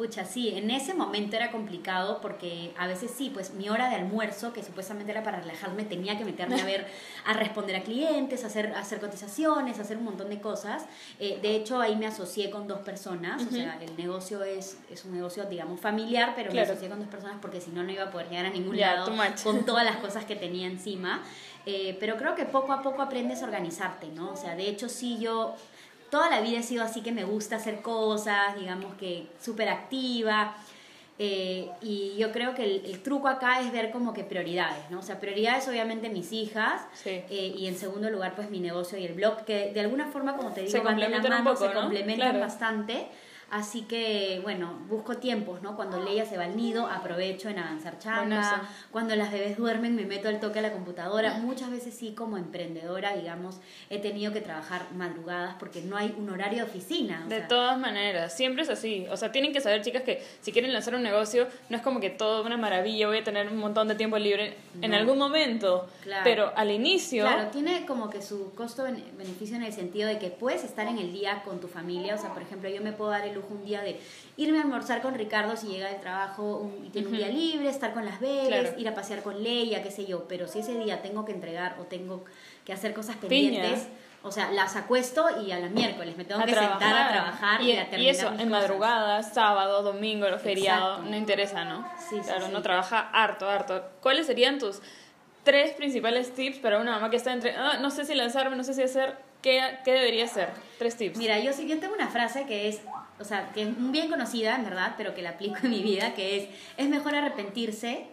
Pucha, 0.00 0.24
sí, 0.24 0.48
en 0.56 0.70
ese 0.70 0.94
momento 0.94 1.36
era 1.36 1.50
complicado 1.50 2.22
porque 2.22 2.72
a 2.78 2.86
veces 2.86 3.10
sí, 3.14 3.28
pues 3.28 3.52
mi 3.52 3.68
hora 3.68 3.90
de 3.90 3.96
almuerzo, 3.96 4.50
que 4.54 4.62
supuestamente 4.62 5.12
era 5.12 5.22
para 5.22 5.40
relajarme, 5.40 5.84
tenía 5.84 6.16
que 6.16 6.24
meterme 6.24 6.58
a 6.58 6.64
ver, 6.64 6.86
a 7.26 7.34
responder 7.34 7.76
a 7.76 7.82
clientes, 7.82 8.42
a 8.42 8.46
hacer, 8.46 8.72
a 8.74 8.80
hacer 8.80 8.98
cotizaciones, 8.98 9.78
a 9.78 9.82
hacer 9.82 9.98
un 9.98 10.04
montón 10.04 10.30
de 10.30 10.40
cosas. 10.40 10.86
Eh, 11.18 11.38
de 11.42 11.54
hecho, 11.54 11.82
ahí 11.82 11.96
me 11.96 12.06
asocié 12.06 12.48
con 12.48 12.66
dos 12.66 12.78
personas, 12.78 13.42
o 13.46 13.50
sea, 13.50 13.78
el 13.82 13.94
negocio 13.98 14.42
es, 14.42 14.78
es 14.90 15.04
un 15.04 15.12
negocio, 15.12 15.44
digamos, 15.44 15.78
familiar, 15.78 16.32
pero 16.34 16.50
Claro. 16.50 16.68
me 16.68 16.72
asocié 16.72 16.88
con 16.88 17.00
dos 17.00 17.08
personas 17.08 17.36
porque 17.42 17.60
si 17.60 17.70
no, 17.70 17.82
no 17.82 17.92
iba 17.92 18.04
a 18.04 18.10
poder 18.10 18.30
llegar 18.30 18.46
a 18.46 18.50
ningún 18.50 18.80
lado 18.80 19.12
con 19.44 19.66
todas 19.66 19.84
las 19.84 19.96
cosas 20.04 20.24
que 20.24 20.34
tenía 20.34 20.66
encima. 20.66 21.20
Eh, 21.66 21.98
pero 22.00 22.16
creo 22.16 22.34
que 22.34 22.46
poco 22.46 22.72
a 22.72 22.80
poco 22.80 23.02
aprendes 23.02 23.42
a 23.42 23.44
organizarte, 23.44 24.08
¿no? 24.08 24.32
O 24.32 24.36
sea, 24.36 24.56
de 24.56 24.66
hecho, 24.66 24.88
sí, 24.88 25.18
yo 25.20 25.54
toda 26.10 26.28
la 26.30 26.40
vida 26.40 26.58
he 26.58 26.62
sido 26.62 26.82
así 26.84 27.00
que 27.02 27.12
me 27.12 27.24
gusta 27.24 27.56
hacer 27.56 27.80
cosas, 27.82 28.56
digamos 28.58 28.94
que 28.94 29.26
súper 29.40 29.68
activa. 29.68 30.54
eh, 31.22 31.68
y 31.82 32.16
yo 32.16 32.32
creo 32.32 32.54
que 32.54 32.64
el, 32.64 32.82
el 32.86 33.02
truco 33.02 33.28
acá 33.28 33.60
es 33.60 33.70
ver 33.72 33.90
como 33.90 34.14
que 34.14 34.24
prioridades, 34.24 34.90
¿no? 34.90 35.00
O 35.00 35.02
sea, 35.02 35.20
prioridades 35.20 35.68
obviamente 35.68 36.08
mis 36.08 36.32
hijas 36.32 36.80
Sí. 36.94 37.10
eh, 37.28 37.54
y 37.58 37.66
en 37.66 37.76
segundo 37.76 38.08
lugar 38.08 38.34
pues 38.34 38.48
mi 38.50 38.58
negocio 38.58 38.96
y 38.98 39.04
el 39.04 39.12
blog, 39.12 39.44
que 39.44 39.70
de 39.72 39.80
alguna 39.80 40.06
forma, 40.06 40.34
como 40.36 40.50
te 40.52 40.60
digo, 40.62 40.72
Se 40.72 40.80
van 40.80 40.96
de 40.96 41.02
la 41.02 41.06
complementan 41.08 41.32
un 41.40 41.44
mano, 41.44 41.54
poco, 41.56 41.68
se 41.68 41.74
¿no? 41.74 41.80
complementan 41.82 42.28
Claro. 42.30 42.40
bastante. 42.40 43.06
Así 43.50 43.82
que, 43.82 44.38
bueno, 44.44 44.78
busco 44.88 45.16
tiempos, 45.16 45.60
¿no? 45.60 45.74
Cuando 45.74 46.00
Leia 46.00 46.24
se 46.24 46.36
va 46.36 46.44
al 46.44 46.56
nido, 46.56 46.86
aprovecho 46.86 47.48
en 47.48 47.58
avanzar 47.58 47.98
chamba. 47.98 48.20
Buenazo. 48.20 48.56
Cuando 48.92 49.16
las 49.16 49.32
bebés 49.32 49.56
duermen, 49.56 49.96
me 49.96 50.04
meto 50.04 50.28
al 50.28 50.38
toque 50.38 50.60
a 50.60 50.62
la 50.62 50.70
computadora. 50.72 51.34
Muchas 51.38 51.68
veces 51.70 51.92
sí, 51.94 52.14
como 52.14 52.36
emprendedora, 52.36 53.14
digamos, 53.16 53.56
he 53.90 53.98
tenido 53.98 54.32
que 54.32 54.40
trabajar 54.40 54.82
madrugadas 54.94 55.56
porque 55.58 55.82
no 55.82 55.96
hay 55.96 56.14
un 56.16 56.30
horario 56.30 56.58
de 56.64 56.70
oficina. 56.70 57.22
o 57.26 57.28
De 57.28 57.38
sea, 57.38 57.48
todas 57.48 57.76
maneras, 57.76 58.36
siempre 58.36 58.62
es 58.62 58.68
así. 58.70 59.06
O 59.10 59.16
sea, 59.16 59.32
tienen 59.32 59.52
que 59.52 59.60
saber, 59.60 59.82
chicas, 59.82 60.02
que 60.04 60.22
si 60.40 60.52
quieren 60.52 60.72
lanzar 60.72 60.94
un 60.94 61.02
negocio, 61.02 61.48
no 61.70 61.76
es 61.76 61.82
como 61.82 61.98
que 61.98 62.10
todo 62.10 62.44
una 62.46 62.56
maravilla, 62.56 63.08
voy 63.08 63.18
a 63.18 63.24
tener 63.24 63.48
un 63.48 63.56
montón 63.56 63.88
de 63.88 63.96
tiempo 63.96 64.16
libre 64.16 64.54
en 64.80 64.92
No. 64.92 64.96
algún 64.96 65.18
momento. 65.18 65.88
Claro. 66.04 66.22
Pero 66.22 66.52
al 66.54 66.70
inicio, 66.70 67.24
Claro, 67.24 67.48
tiene 67.50 67.84
como 67.84 68.10
que 68.10 68.22
su 68.22 68.54
costo-beneficio 68.54 69.56
en 69.56 69.64
el 69.64 69.72
sentido 69.72 70.06
de 70.08 70.18
que 70.20 70.28
puedes 70.30 70.62
estar 70.62 70.86
en 70.86 70.98
el 70.98 71.12
día 71.12 71.42
con 71.44 71.60
tu 71.60 71.66
familia. 71.66 72.14
O 72.14 72.18
sea, 72.18 72.32
por 72.32 72.42
ejemplo, 72.42 72.68
yo 72.70 72.80
me 72.80 72.92
puedo 72.92 73.10
dar 73.10 73.26
el 73.26 73.39
lujo 73.40 73.54
un 73.54 73.64
día 73.64 73.80
de 73.82 74.00
irme 74.36 74.58
a 74.58 74.62
almorzar 74.62 75.02
con 75.02 75.14
Ricardo 75.14 75.56
si 75.56 75.68
llega 75.68 75.88
del 75.88 76.00
trabajo 76.00 76.56
un- 76.58 76.84
y 76.86 76.90
tiene 76.90 77.08
un 77.08 77.16
día 77.16 77.28
libre, 77.28 77.68
estar 77.68 77.92
con 77.92 78.04
las 78.04 78.20
bebés, 78.20 78.48
Claro. 78.48 78.78
ir 78.80 78.88
a 78.88 78.94
pasear 78.94 79.22
con 79.22 79.42
Leia, 79.42 79.82
qué 79.82 79.90
sé 79.90 80.06
yo. 80.06 80.26
Pero 80.28 80.46
si 80.48 80.60
ese 80.60 80.74
día 80.78 81.02
tengo 81.02 81.24
que 81.24 81.32
entregar 81.32 81.76
o 81.80 81.84
tengo 81.84 82.24
que 82.64 82.72
hacer 82.72 82.94
cosas 82.94 83.16
Piña. 83.16 83.28
pendientes, 83.28 83.88
o 84.22 84.30
sea, 84.30 84.50
las 84.52 84.76
acuesto 84.76 85.26
y 85.42 85.50
a 85.52 85.58
la 85.58 85.68
miércoles 85.68 86.16
me 86.16 86.24
tengo 86.24 86.42
a 86.42 86.44
que 86.44 86.52
trabajar. 86.52 86.78
sentar 86.80 87.06
a 87.06 87.12
trabajar 87.12 87.62
y, 87.62 87.70
y, 87.72 87.76
a 87.76 87.98
y 87.98 88.08
eso, 88.08 88.30
mis 88.30 88.40
en 88.40 88.48
cosas. 88.48 88.62
madrugada, 88.62 89.22
sábado, 89.22 89.82
domingo, 89.82 90.28
los 90.28 90.42
feriados, 90.42 91.04
no 91.04 91.16
interesa, 91.16 91.64
¿no? 91.64 91.88
Sí, 91.98 92.16
sí, 92.16 92.20
claro, 92.22 92.46
sí. 92.46 92.52
no 92.52 92.60
trabaja 92.62 93.08
harto, 93.12 93.48
harto. 93.48 93.82
¿Cuáles 94.02 94.26
serían 94.26 94.58
tus 94.58 94.80
tres 95.42 95.72
principales 95.72 96.34
tips 96.34 96.58
para 96.58 96.78
una 96.80 96.92
mamá 96.92 97.08
que 97.08 97.16
está 97.16 97.32
entre, 97.32 97.56
"Ah, 97.56 97.78
no 97.80 97.90
sé 97.90 98.04
si 98.04 98.14
lanzarme, 98.14 98.56
no 98.56 98.62
sé 98.64 98.74
si 98.74 98.82
hacer, 98.82 99.16
¿qué, 99.40 99.78
qué 99.86 99.92
debería 99.92 100.26
hacer? 100.26 100.50
Tres 100.78 100.96
tips. 100.98 101.16
Mira, 101.16 101.38
yo 101.38 101.54
sí, 101.54 101.66
yo 101.66 101.78
tengo 101.80 101.94
una 101.94 102.08
frase 102.08 102.44
que 102.44 102.68
es, 102.68 102.80
o 103.20 103.24
sea, 103.24 103.52
que 103.52 103.62
es 103.62 103.68
bien 103.92 104.08
conocida, 104.08 104.56
en 104.56 104.64
verdad, 104.64 104.94
pero 104.96 105.14
que 105.14 105.22
la 105.22 105.30
aplico 105.30 105.56
en 105.62 105.70
mi 105.70 105.82
vida, 105.82 106.14
que 106.14 106.38
es, 106.38 106.48
es 106.76 106.88
mejor 106.88 107.14
arrepentirse 107.14 108.06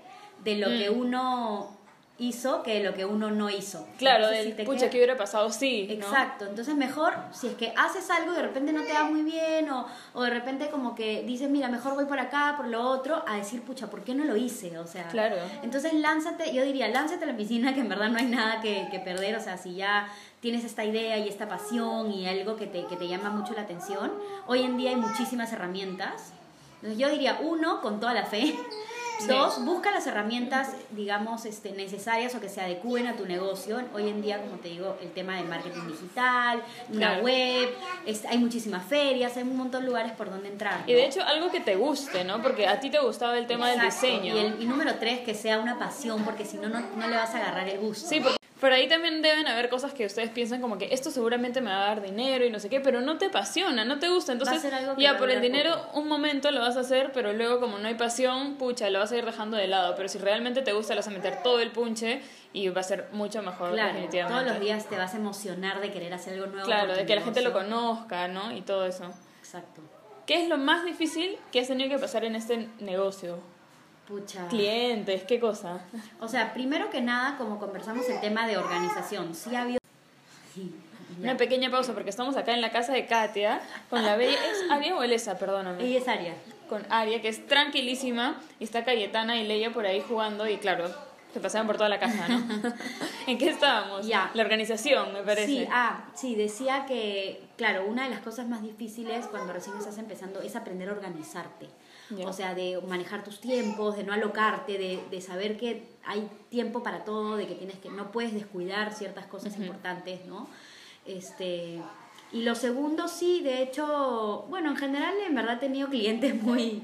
de 0.43 0.55
lo 0.57 0.69
Mm. 0.69 0.77
que 0.77 0.89
uno 0.89 1.76
hizo 2.19 2.63
que 2.63 2.83
lo 2.83 2.95
que 2.95 3.05
uno 3.05 3.29
no 3.29 3.49
hizo. 3.49 3.85
claro, 3.99 4.23
Entonces, 4.25 4.43
del, 4.45 4.51
si 4.53 4.57
te 4.57 4.63
pucha, 4.65 4.79
queda- 4.79 4.89
¿qué 4.89 4.97
hubiera 4.97 5.17
pasado? 5.17 5.51
Sí, 5.51 5.85
¿no? 5.87 5.93
Exacto, 5.93 6.45
entonces 6.45 6.75
mejor 6.75 7.13
si 7.31 7.47
es 7.47 7.53
que 7.55 7.71
haces 7.77 8.09
algo 8.09 8.31
y 8.33 8.35
de 8.35 8.41
repente 8.41 8.73
no 8.73 8.81
te 8.83 8.93
va 8.93 9.03
muy 9.03 9.21
bien 9.21 9.69
o, 9.69 9.85
o 10.15 10.23
de 10.23 10.31
repente 10.31 10.69
como 10.69 10.95
que 10.95 11.21
dices, 11.23 11.47
mira, 11.49 11.67
mejor 11.69 11.93
voy 11.93 12.05
por 12.05 12.19
acá, 12.19 12.55
por 12.57 12.67
lo 12.67 12.81
otro, 12.89 13.23
a 13.27 13.35
decir, 13.37 13.61
pucha, 13.61 13.87
¿por 13.87 14.03
qué 14.03 14.15
no 14.15 14.25
lo 14.25 14.35
hice? 14.35 14.79
O 14.79 14.87
sea, 14.87 15.07
Claro. 15.09 15.35
entonces 15.61 15.93
lánzate, 15.93 16.51
yo 16.53 16.63
diría, 16.63 16.87
lánzate 16.87 17.23
a 17.23 17.27
la 17.27 17.37
piscina 17.37 17.73
que 17.75 17.81
en 17.81 17.89
verdad 17.89 18.09
no 18.09 18.17
hay 18.17 18.25
nada 18.25 18.61
que, 18.61 18.87
que 18.89 18.99
perder, 18.99 19.35
o 19.35 19.39
sea, 19.39 19.57
si 19.57 19.75
ya 19.75 20.09
tienes 20.39 20.63
esta 20.63 20.83
idea 20.85 21.17
y 21.19 21.27
esta 21.29 21.47
pasión 21.47 22.11
y 22.11 22.27
algo 22.27 22.55
que 22.55 22.65
te, 22.65 22.85
que 22.85 22.95
te 22.95 23.07
llama 23.07 23.29
mucho 23.29 23.53
la 23.53 23.61
atención, 23.61 24.11
hoy 24.47 24.63
en 24.63 24.77
día 24.77 24.89
hay 24.89 24.95
muchísimas 24.95 25.53
herramientas. 25.53 26.31
Entonces 26.75 26.99
yo 26.99 27.09
diría, 27.09 27.39
uno, 27.41 27.81
con 27.81 27.99
toda 27.99 28.13
la 28.13 28.25
fe. 28.25 28.55
Dos, 29.25 29.63
busca 29.65 29.89
las 29.91 30.05
herramientas, 30.05 30.69
digamos, 30.91 31.45
este, 31.45 31.71
necesarias 31.71 32.35
o 32.35 32.39
que 32.39 32.49
se 32.49 32.61
adecúen 32.61 33.07
a 33.07 33.15
tu 33.15 33.25
negocio. 33.25 33.81
Hoy 33.93 34.09
en 34.09 34.21
día, 34.21 34.39
como 34.41 34.57
te 34.59 34.69
digo, 34.69 34.95
el 35.01 35.11
tema 35.11 35.35
de 35.37 35.43
marketing 35.43 35.87
digital, 35.87 36.61
una 36.89 36.97
Claro. 37.09 37.23
web, 37.23 37.69
es- 38.05 38.25
hay 38.25 38.37
muchísimas 38.37 38.85
ferias, 38.85 39.35
hay 39.35 39.43
un 39.43 39.57
montón 39.57 39.81
de 39.81 39.87
lugares 39.87 40.11
por 40.11 40.29
donde 40.29 40.49
entrar. 40.49 40.83
Y 40.85 40.93
de 40.93 41.05
hecho, 41.05 41.23
algo 41.23 41.49
que 41.49 41.59
te 41.59 41.75
guste, 41.75 42.23
¿no? 42.23 42.41
Porque 42.41 42.67
a 42.67 42.79
ti 42.79 42.89
te 42.89 42.99
gustaba 42.99 43.37
el 43.37 43.47
tema 43.47 43.69
del 43.69 43.81
diseño. 43.81 44.35
Y, 44.35 44.39
el, 44.39 44.61
y 44.61 44.65
número 44.65 44.95
tres, 44.99 45.21
que 45.21 45.33
sea 45.33 45.59
una 45.59 45.79
pasión, 45.79 46.23
porque 46.23 46.45
si 46.45 46.57
no, 46.57 46.69
no, 46.69 46.79
no 46.95 47.07
le 47.07 47.15
vas 47.15 47.33
a 47.33 47.37
agarrar 47.39 47.67
el 47.67 47.79
gusto. 47.79 48.07
Sí, 48.07 48.19
porque 48.19 48.37
Por 48.59 48.71
ahí 48.71 48.87
también 48.87 49.21
deben 49.21 49.47
haber 49.47 49.69
cosas 49.69 49.93
que 49.93 50.05
ustedes 50.05 50.31
piensan 50.31 50.61
como 50.61 50.79
que 50.79 50.91
esto 50.91 51.11
seguramente 51.11 51.61
me 51.61 51.69
va 51.69 51.83
a 51.83 51.87
dar 51.87 52.01
dinero 52.01 52.43
y 52.43 52.49
no 52.49 52.59
sé 52.59 52.69
qué, 52.69 52.79
pero 52.79 53.01
no 53.01 53.19
te 53.19 53.27
apasiona, 53.27 53.85
no 53.85 53.99
te 53.99 54.09
gusta. 54.09 54.31
Entonces, 54.31 54.63
ya 54.97 55.17
por 55.17 55.29
el 55.29 55.41
dinero 55.41 55.75
poco. 55.75 55.99
un 55.99 56.07
momento 56.07 56.49
lo 56.49 56.61
vas 56.61 56.75
a 56.75 56.79
hacer, 56.79 57.11
pero 57.13 57.33
luego 57.33 57.59
como 57.59 57.77
no 57.77 57.87
hay 57.87 57.93
pasión, 57.93 58.55
pucha, 58.55 58.89
lo 58.89 58.99
vas 58.99 59.11
a 59.11 59.17
ir 59.17 59.25
dejando 59.25 59.57
de 59.57 59.67
lado. 59.67 59.93
Pero 59.95 60.09
si 60.09 60.17
realmente 60.17 60.63
te 60.63 60.73
gusta, 60.73 60.93
le 60.93 60.99
vas 60.99 61.07
a 61.07 61.11
meter 61.11 61.43
todo 61.43 61.59
el 61.59 61.71
punche 61.71 62.21
y 62.51 62.69
va 62.69 62.81
a 62.81 62.83
ser 62.83 63.09
mucho 63.11 63.43
mejor 63.43 63.73
Claro, 63.73 63.89
definitivamente. 63.89 64.43
todos 64.43 64.53
los 64.53 64.59
días 64.59 64.89
te 64.89 64.97
vas 64.97 65.13
a 65.13 65.17
emocionar 65.17 65.79
de 65.79 65.91
querer 65.91 66.13
hacer 66.13 66.33
algo 66.33 66.47
nuevo. 66.47 66.65
Claro, 66.65 66.95
de 66.95 67.05
que 67.05 67.15
la 67.15 67.21
gente 67.21 67.41
lo 67.41 67.53
conozca, 67.53 68.27
¿no? 68.27 68.51
Y 68.51 68.61
todo 68.61 68.87
eso. 68.87 69.05
Exacto. 69.39 69.81
¿Qué 70.25 70.41
es 70.41 70.49
lo 70.49 70.57
más 70.57 70.83
difícil 70.83 71.37
que 71.51 71.59
has 71.59 71.67
tenido 71.67 71.89
que 71.89 71.99
pasar 71.99 72.25
en 72.25 72.35
este 72.35 72.69
negocio? 72.79 73.39
Pucha. 74.07 74.47
Clientes, 74.47 75.23
¿qué 75.23 75.39
cosa? 75.39 75.81
O 76.21 76.27
sea, 76.29 76.53
primero 76.53 76.89
que 76.89 77.01
nada, 77.01 77.37
como 77.37 77.59
conversamos 77.59 78.07
el 78.07 78.21
tema 78.21 78.47
de 78.47 78.57
organización, 78.57 79.35
sí 79.35 79.53
ha 79.53 79.63
habido... 79.63 79.79
Una 81.19 81.35
pequeña 81.35 81.69
pausa 81.71 81.93
porque 81.93 82.09
estamos 82.09 82.37
acá 82.37 82.53
en 82.53 82.61
la 82.61 82.71
casa 82.71 82.93
de 82.93 83.05
Katia 83.05 83.59
con 83.89 84.03
la 84.03 84.15
bella... 84.15 84.33
¿Es 84.33 84.71
Aria 84.71 84.95
o 84.95 85.03
Elesa? 85.03 85.37
Perdóname. 85.37 85.83
Ella 85.83 85.99
es 85.99 86.07
Aria. 86.07 86.35
Con 86.69 86.85
Aria, 86.89 87.21
que 87.21 87.27
es 87.27 87.45
tranquilísima, 87.47 88.39
y 88.59 88.65
está 88.65 88.85
Cayetana 88.85 89.35
y 89.37 89.47
Leia 89.47 89.73
por 89.73 89.85
ahí 89.85 90.03
jugando 90.07 90.47
y 90.47 90.57
claro, 90.57 90.93
se 91.33 91.39
pasean 91.39 91.67
por 91.67 91.77
toda 91.77 91.89
la 91.89 91.99
casa, 91.99 92.27
¿no? 92.27 92.43
¿En 93.27 93.37
qué 93.37 93.49
estábamos? 93.49 94.07
Ya. 94.07 94.31
La 94.33 94.43
organización, 94.43 95.13
me 95.13 95.21
parece. 95.21 95.47
Sí, 95.47 95.67
ah, 95.71 96.05
sí, 96.15 96.35
decía 96.35 96.85
que, 96.85 97.41
claro, 97.57 97.85
una 97.87 98.05
de 98.05 98.09
las 98.09 98.21
cosas 98.21 98.47
más 98.47 98.61
difíciles 98.61 99.27
cuando 99.27 99.53
recién 99.53 99.77
estás 99.77 99.97
empezando 99.97 100.41
es 100.41 100.55
aprender 100.55 100.89
a 100.89 100.93
organizarte. 100.93 101.67
O 102.25 102.33
sea, 102.33 102.55
de 102.55 102.79
manejar 102.87 103.23
tus 103.23 103.39
tiempos, 103.39 103.97
de 103.97 104.03
no 104.03 104.13
alocarte, 104.13 104.77
de, 104.77 104.99
de 105.11 105.21
saber 105.21 105.57
que 105.57 105.83
hay 106.05 106.29
tiempo 106.49 106.81
para 106.81 107.03
todo, 107.03 107.35
de 107.35 107.47
que 107.47 107.55
tienes 107.55 107.77
que 107.79 107.89
no 107.89 108.11
puedes 108.11 108.33
descuidar 108.33 108.93
ciertas 108.93 109.25
cosas 109.25 109.57
importantes, 109.57 110.25
¿no? 110.25 110.47
Este, 111.05 111.81
y 112.31 112.43
lo 112.43 112.55
segundo 112.55 113.07
sí, 113.07 113.41
de 113.41 113.61
hecho, 113.61 114.45
bueno, 114.49 114.71
en 114.71 114.77
general 114.77 115.15
en 115.25 115.35
verdad 115.35 115.55
he 115.55 115.59
tenido 115.59 115.89
clientes 115.89 116.41
muy 116.41 116.83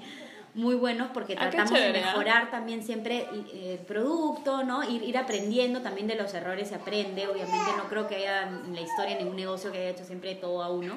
muy 0.55 0.75
buenos 0.75 1.09
porque 1.13 1.33
Ah, 1.33 1.49
tratamos 1.49 1.73
de 1.73 1.87
¿ah? 1.87 1.91
mejorar 1.93 2.51
también 2.51 2.83
siempre 2.83 3.27
eh, 3.53 3.77
el 3.79 3.85
producto, 3.85 4.63
¿no? 4.63 4.83
Ir, 4.87 5.03
ir 5.03 5.17
aprendiendo 5.17 5.81
también 5.81 6.07
de 6.07 6.15
los 6.15 6.33
errores 6.33 6.69
se 6.69 6.75
aprende, 6.75 7.27
obviamente 7.27 7.71
no 7.75 7.85
creo 7.89 8.07
que 8.07 8.17
haya 8.17 8.43
en 8.43 8.75
la 8.75 8.81
historia 8.81 9.17
ningún 9.17 9.35
negocio 9.35 9.71
que 9.71 9.79
haya 9.79 9.89
hecho 9.89 10.03
siempre 10.05 10.35
todo 10.35 10.61
a 10.61 10.69
uno. 10.69 10.95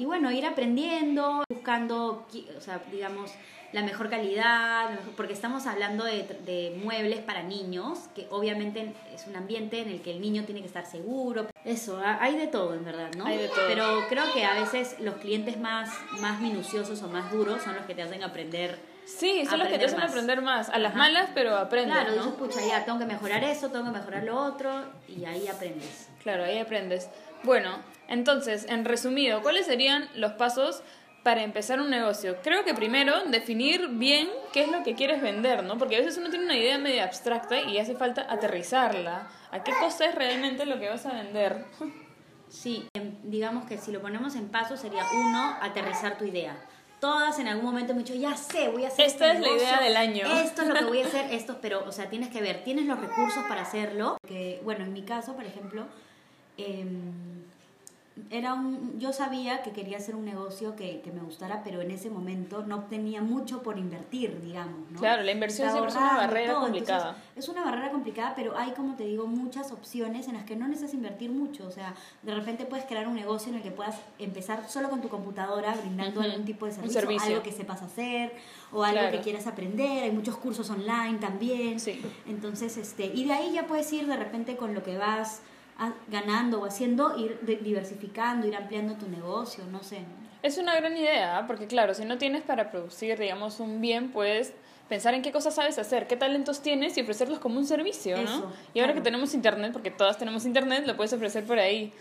Y 0.00 0.06
bueno, 0.06 0.32
ir 0.32 0.46
aprendiendo, 0.46 1.44
buscando, 1.52 2.26
qui- 2.32 2.46
o 2.56 2.60
sea, 2.62 2.80
digamos, 2.90 3.32
la 3.74 3.82
mejor 3.82 4.08
calidad, 4.08 4.98
porque 5.14 5.34
estamos 5.34 5.66
hablando 5.66 6.04
de, 6.06 6.22
de 6.46 6.74
muebles 6.82 7.18
para 7.20 7.42
niños, 7.42 7.98
que 8.14 8.26
obviamente 8.30 8.94
es 9.14 9.26
un 9.26 9.36
ambiente 9.36 9.82
en 9.82 9.90
el 9.90 10.00
que 10.00 10.12
el 10.12 10.22
niño 10.22 10.44
tiene 10.44 10.62
que 10.62 10.66
estar 10.68 10.86
seguro. 10.86 11.48
Eso, 11.66 11.98
ha- 12.02 12.16
hay 12.22 12.34
de 12.38 12.46
todo 12.46 12.72
en 12.72 12.82
verdad, 12.82 13.10
¿no? 13.18 13.26
Hay 13.26 13.36
de 13.36 13.48
todo. 13.48 13.66
Pero 13.68 13.84
creo 14.08 14.24
que 14.32 14.42
a 14.46 14.54
veces 14.54 14.96
los 15.00 15.16
clientes 15.16 15.60
más, 15.60 15.90
más 16.22 16.40
minuciosos 16.40 17.02
o 17.02 17.08
más 17.08 17.30
duros 17.30 17.60
son 17.62 17.76
los 17.76 17.84
que 17.84 17.94
te 17.94 18.00
hacen 18.00 18.22
aprender. 18.22 18.78
Sí, 19.04 19.44
son 19.44 19.58
los 19.58 19.68
que 19.68 19.78
te 19.78 19.84
hacen 19.84 19.98
más. 19.98 20.08
aprender 20.08 20.40
más. 20.40 20.70
A 20.70 20.78
las 20.78 20.92
Ajá. 20.92 20.98
malas, 20.98 21.28
pero 21.34 21.58
aprendes, 21.58 21.92
Claro, 21.94 22.12
¿no? 22.16 22.22
dices, 22.22 22.38
pucha, 22.38 22.66
ya, 22.66 22.86
tengo 22.86 22.98
que 22.98 23.04
mejorar 23.04 23.44
eso, 23.44 23.68
tengo 23.68 23.84
que 23.84 23.98
mejorar 23.98 24.22
lo 24.24 24.38
otro, 24.44 24.70
y 25.08 25.26
ahí 25.26 25.46
aprendes. 25.46 26.06
Claro, 26.22 26.44
ahí 26.44 26.58
aprendes. 26.58 27.08
Bueno, 27.42 27.78
entonces, 28.08 28.66
en 28.68 28.84
resumido, 28.84 29.42
¿cuáles 29.42 29.66
serían 29.66 30.08
los 30.14 30.32
pasos 30.32 30.82
para 31.22 31.42
empezar 31.42 31.80
un 31.80 31.90
negocio? 31.90 32.36
Creo 32.42 32.64
que 32.64 32.74
primero 32.74 33.24
definir 33.26 33.88
bien 33.88 34.28
qué 34.52 34.62
es 34.62 34.68
lo 34.68 34.82
que 34.82 34.94
quieres 34.94 35.22
vender, 35.22 35.62
¿no? 35.62 35.78
Porque 35.78 35.96
a 35.96 36.00
veces 36.00 36.18
uno 36.18 36.28
tiene 36.28 36.44
una 36.44 36.56
idea 36.56 36.76
medio 36.78 37.02
abstracta 37.02 37.60
y 37.60 37.78
hace 37.78 37.94
falta 37.94 38.26
aterrizarla. 38.28 39.28
¿A 39.50 39.62
qué 39.62 39.72
cosa 39.80 40.06
es 40.06 40.14
realmente 40.14 40.66
lo 40.66 40.78
que 40.78 40.88
vas 40.88 41.06
a 41.06 41.14
vender? 41.14 41.64
Sí, 42.50 42.88
em, 42.94 43.14
digamos 43.22 43.64
que 43.66 43.78
si 43.78 43.92
lo 43.92 44.00
ponemos 44.00 44.34
en 44.34 44.48
paso 44.48 44.76
sería 44.76 45.04
uno, 45.14 45.56
aterrizar 45.62 46.18
tu 46.18 46.24
idea. 46.24 46.56
Todas 46.98 47.38
en 47.38 47.46
algún 47.46 47.64
momento 47.64 47.94
me 47.94 48.00
han 48.00 48.04
dicho, 48.04 48.18
ya 48.18 48.36
sé, 48.36 48.68
voy 48.68 48.84
a 48.84 48.88
hacer 48.88 49.06
Esta 49.06 49.32
este 49.32 49.38
es 49.38 49.46
la 49.46 49.56
idea 49.56 49.80
del 49.80 49.96
año. 49.96 50.26
Esto 50.26 50.62
es 50.62 50.68
lo 50.68 50.74
que 50.74 50.84
voy 50.84 51.00
a 51.00 51.06
hacer, 51.06 51.32
esto, 51.32 51.58
pero, 51.62 51.84
o 51.86 51.92
sea, 51.92 52.10
tienes 52.10 52.28
que 52.28 52.42
ver, 52.42 52.64
tienes 52.64 52.86
los 52.86 53.00
recursos 53.00 53.44
para 53.48 53.62
hacerlo. 53.62 54.16
Que, 54.26 54.60
bueno, 54.64 54.84
en 54.84 54.92
mi 54.92 55.02
caso, 55.02 55.34
por 55.34 55.44
ejemplo, 55.44 55.86
em, 56.66 57.30
era 58.30 58.52
un, 58.54 58.98
yo 59.00 59.12
sabía 59.14 59.62
que 59.62 59.70
quería 59.72 59.96
hacer 59.96 60.14
un 60.14 60.24
negocio 60.26 60.76
que, 60.76 61.00
que 61.00 61.10
me 61.10 61.20
gustara, 61.20 61.62
pero 61.64 61.80
en 61.80 61.90
ese 61.90 62.10
momento 62.10 62.62
no 62.66 62.80
tenía 62.84 63.22
mucho 63.22 63.62
por 63.62 63.78
invertir, 63.78 64.40
digamos, 64.42 64.90
¿no? 64.90 65.00
Claro, 65.00 65.22
la 65.22 65.32
inversión 65.32 65.68
Estaba 65.68 65.88
siempre 65.90 66.04
es 66.06 66.10
una 66.12 66.26
barrera 66.26 66.52
todo, 66.52 66.62
complicada. 66.64 67.08
entonces, 67.08 67.24
es 67.36 67.48
una 67.48 67.64
barrera 67.64 67.90
complicada, 67.90 68.34
pero 68.36 68.56
hay, 68.58 68.72
como 68.72 68.94
te 68.94 69.04
digo, 69.04 69.26
muchas 69.26 69.72
opciones 69.72 70.28
en 70.28 70.34
las 70.34 70.44
que 70.44 70.54
no 70.54 70.68
necesitas 70.68 70.94
invertir 70.94 71.30
mucho. 71.30 71.66
O 71.66 71.70
sea, 71.70 71.94
de 72.22 72.34
repente 72.34 72.66
puedes 72.66 72.84
crear 72.84 73.08
un 73.08 73.14
negocio 73.14 73.50
en 73.50 73.56
el 73.56 73.62
que 73.62 73.70
puedas 73.70 73.96
empezar 74.18 74.68
solo 74.68 74.90
con 74.90 75.00
tu 75.00 75.08
computadora, 75.08 75.74
brindando 75.74 76.20
algún 76.20 76.44
tipo 76.44 76.66
de 76.66 76.72
servicio, 76.72 77.00
servicio. 77.00 77.28
algo 77.30 77.42
que 77.42 77.52
sepas 77.52 77.80
hacer 77.82 78.32
o 78.70 78.84
algo 78.84 79.00
Claro. 79.00 79.16
que 79.16 79.22
quieras 79.22 79.46
aprender. 79.46 80.04
Hay 80.04 80.12
muchos 80.12 80.36
cursos 80.36 80.68
online 80.68 81.18
también. 81.20 81.80
Sí. 81.80 82.00
Entonces, 82.28 82.76
este, 82.76 83.06
y 83.06 83.24
de 83.24 83.32
ahí 83.32 83.52
ya 83.54 83.66
puedes 83.66 83.90
ir 83.92 84.06
de 84.06 84.16
repente 84.16 84.56
con 84.56 84.74
lo 84.74 84.82
que 84.82 84.98
vas 84.98 85.40
ganando 86.08 86.60
o 86.60 86.66
haciendo, 86.66 87.16
ir 87.16 87.38
diversificando, 87.62 88.46
ir 88.46 88.56
ampliando 88.56 88.94
tu 88.94 89.08
negocio, 89.08 89.64
no 89.70 89.82
sé. 89.82 90.00
Es 90.42 90.58
una 90.58 90.74
gran 90.74 90.96
idea, 90.96 91.44
porque 91.46 91.66
claro, 91.66 91.94
si 91.94 92.04
no 92.04 92.18
tienes 92.18 92.42
para 92.42 92.70
producir, 92.70 93.18
digamos, 93.18 93.60
un 93.60 93.80
bien, 93.80 94.10
puedes 94.10 94.54
pensar 94.88 95.14
en 95.14 95.22
qué 95.22 95.32
cosas 95.32 95.54
sabes 95.54 95.78
hacer, 95.78 96.06
qué 96.06 96.16
talentos 96.16 96.62
tienes 96.62 96.96
y 96.96 97.02
ofrecerlos 97.02 97.38
como 97.38 97.58
un 97.58 97.66
servicio, 97.66 98.16
¿no? 98.22 98.52
Y 98.74 98.80
ahora 98.80 98.94
que 98.94 99.00
tenemos 99.00 99.34
internet, 99.34 99.72
porque 99.72 99.90
todas 99.90 100.18
tenemos 100.18 100.44
internet, 100.46 100.84
lo 100.86 100.96
puedes 100.96 101.12
ofrecer 101.12 101.44
por 101.44 101.58
ahí. 101.58 101.92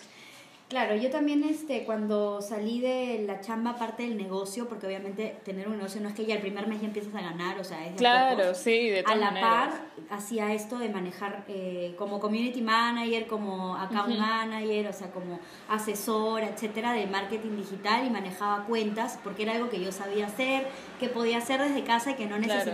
Claro, 0.69 0.95
yo 0.95 1.09
también 1.09 1.43
este, 1.43 1.83
cuando 1.83 2.43
salí 2.43 2.79
de 2.79 3.23
la 3.25 3.41
chamba 3.41 3.75
parte 3.75 4.03
del 4.03 4.15
negocio, 4.17 4.69
porque 4.69 4.85
obviamente 4.85 5.35
tener 5.43 5.67
un 5.67 5.77
negocio 5.77 5.99
no 5.99 6.09
es 6.09 6.13
que 6.13 6.25
ya 6.27 6.35
el 6.35 6.41
primer 6.41 6.67
mes 6.67 6.79
ya 6.79 6.85
empiezas 6.87 7.13
a 7.15 7.21
ganar, 7.21 7.57
o 7.59 7.63
sea, 7.63 7.83
es 7.87 7.93
de 7.93 7.97
Claro, 7.97 8.37
pocos. 8.43 8.57
sí, 8.59 8.87
de 8.89 8.99
A 9.07 9.15
la 9.15 9.31
maneras. 9.31 9.49
par 9.69 9.81
hacía 10.11 10.53
esto 10.53 10.77
de 10.77 10.89
manejar 10.89 11.43
eh, 11.47 11.95
como 11.97 12.19
community 12.19 12.61
manager, 12.61 13.25
como 13.25 13.75
account 13.77 14.15
manager, 14.15 14.87
o 14.89 14.93
sea, 14.93 15.09
como 15.11 15.39
asesora, 15.67 16.47
etcétera, 16.47 16.93
de 16.93 17.07
marketing 17.07 17.57
digital 17.57 18.05
y 18.05 18.11
manejaba 18.11 18.65
cuentas 18.65 19.17
porque 19.23 19.43
era 19.43 19.53
algo 19.53 19.69
que 19.69 19.81
yo 19.83 19.91
sabía 19.91 20.27
hacer, 20.27 20.67
que 20.99 21.09
podía 21.09 21.39
hacer 21.39 21.61
desde 21.61 21.83
casa 21.83 22.11
y 22.11 22.13
que 22.13 22.27
no 22.27 22.37
Claro. 22.37 22.71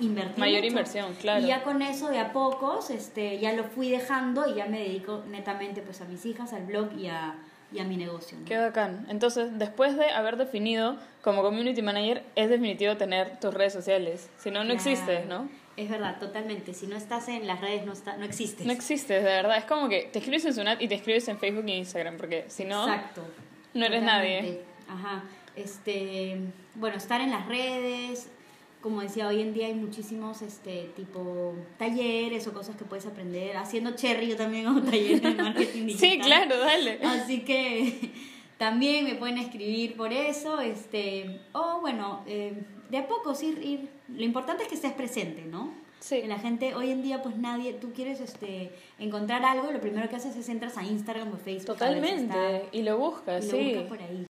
Mayor 0.00 0.60
mucho. 0.60 0.66
inversión, 0.66 1.14
claro. 1.20 1.44
Y 1.44 1.48
ya 1.48 1.62
con 1.62 1.82
eso 1.82 2.08
de 2.08 2.18
a 2.18 2.32
pocos, 2.32 2.90
este, 2.90 3.38
ya 3.38 3.52
lo 3.52 3.64
fui 3.64 3.90
dejando 3.90 4.46
y 4.48 4.54
ya 4.54 4.66
me 4.66 4.78
dedico 4.80 5.24
netamente 5.28 5.82
pues 5.82 6.00
a 6.00 6.04
mis 6.04 6.24
hijas, 6.26 6.52
al 6.52 6.66
blog 6.66 6.92
y 6.98 7.08
a, 7.08 7.34
y 7.72 7.78
a 7.78 7.84
mi 7.84 7.96
negocio. 7.96 8.38
¿no? 8.38 8.44
Qué 8.44 8.56
bacán. 8.58 9.06
Entonces, 9.08 9.58
después 9.58 9.96
de 9.96 10.10
haber 10.10 10.36
definido 10.36 10.96
como 11.22 11.42
community 11.42 11.82
manager, 11.82 12.22
es 12.36 12.48
definitivo 12.50 12.96
tener 12.96 13.40
tus 13.40 13.52
redes 13.54 13.72
sociales. 13.72 14.28
Si 14.38 14.50
no, 14.50 14.60
no 14.64 14.74
Claro. 14.74 14.90
existes, 14.90 15.26
¿no? 15.26 15.48
Es 15.76 15.90
verdad, 15.90 16.18
totalmente. 16.18 16.72
Si 16.72 16.86
no 16.86 16.96
estás 16.96 17.28
en 17.28 17.46
las 17.46 17.60
redes, 17.60 17.84
no, 17.84 17.92
está, 17.92 18.16
no 18.16 18.24
existes. 18.24 18.64
No 18.66 18.72
existes, 18.72 19.22
de 19.22 19.28
verdad. 19.28 19.58
Es 19.58 19.64
como 19.66 19.88
que 19.90 20.08
te 20.10 20.20
escribes 20.20 20.44
en 20.46 20.54
Sunat 20.54 20.80
y 20.80 20.88
te 20.88 20.94
escribes 20.94 21.28
en 21.28 21.38
Facebook 21.38 21.64
y 21.68 21.72
Instagram, 21.74 22.16
porque 22.16 22.46
si 22.48 22.64
no, 22.64 22.88
Exacto. 22.88 23.22
no 23.74 23.84
eres 23.84 24.00
Totalmente. 24.00 24.40
nadie. 24.42 24.60
Ajá. 24.88 25.24
Este, 25.54 26.38
bueno, 26.76 26.96
estar 26.96 27.20
en 27.20 27.30
las 27.30 27.46
redes. 27.46 28.30
Como 28.86 29.00
decía, 29.00 29.26
hoy 29.26 29.40
en 29.40 29.52
día 29.52 29.66
hay 29.66 29.74
muchísimos 29.74 30.42
este 30.42 30.92
tipo 30.94 31.56
talleres 31.76 32.46
o 32.46 32.52
cosas 32.52 32.76
que 32.76 32.84
puedes 32.84 33.04
aprender. 33.04 33.56
Haciendo 33.56 33.96
cherry, 33.96 34.28
yo 34.28 34.36
también 34.36 34.68
hago 34.68 34.80
talleres 34.90 35.22
de 35.22 35.34
marketing 35.34 35.86
digital. 35.86 36.08
Sí, 36.08 36.18
claro, 36.20 36.56
dale. 36.56 37.00
Así 37.02 37.40
que 37.40 38.12
también 38.58 39.04
me 39.04 39.16
pueden 39.16 39.38
escribir 39.38 39.96
por 39.96 40.12
eso. 40.12 40.60
Este, 40.60 41.40
o 41.50 41.80
bueno, 41.80 42.22
eh, 42.28 42.62
de 42.88 42.98
a 42.98 43.08
poco 43.08 43.34
ir, 43.42 43.60
ir. 43.60 43.88
Lo 44.06 44.22
importante 44.22 44.62
es 44.62 44.68
que 44.68 44.76
estés 44.76 44.92
presente, 44.92 45.42
¿no? 45.42 45.74
Sí. 45.98 46.20
Que 46.20 46.28
la 46.28 46.38
gente 46.38 46.76
hoy 46.76 46.92
en 46.92 47.02
día, 47.02 47.22
pues 47.24 47.36
nadie, 47.36 47.72
tú 47.72 47.92
quieres 47.92 48.20
este, 48.20 48.70
encontrar 49.00 49.44
algo, 49.44 49.72
lo 49.72 49.80
primero 49.80 50.08
que 50.08 50.14
haces 50.14 50.36
es 50.36 50.48
entras 50.48 50.78
a 50.78 50.84
Instagram 50.84 51.32
o 51.32 51.36
Facebook. 51.38 51.76
Totalmente. 51.76 52.68
Y 52.70 52.82
lo 52.82 52.98
buscas, 52.98 53.46
y 53.46 53.50
lo 53.50 53.58
sí. 53.58 53.64
buscas 53.64 53.88
por 53.88 54.00
ahí. 54.00 54.26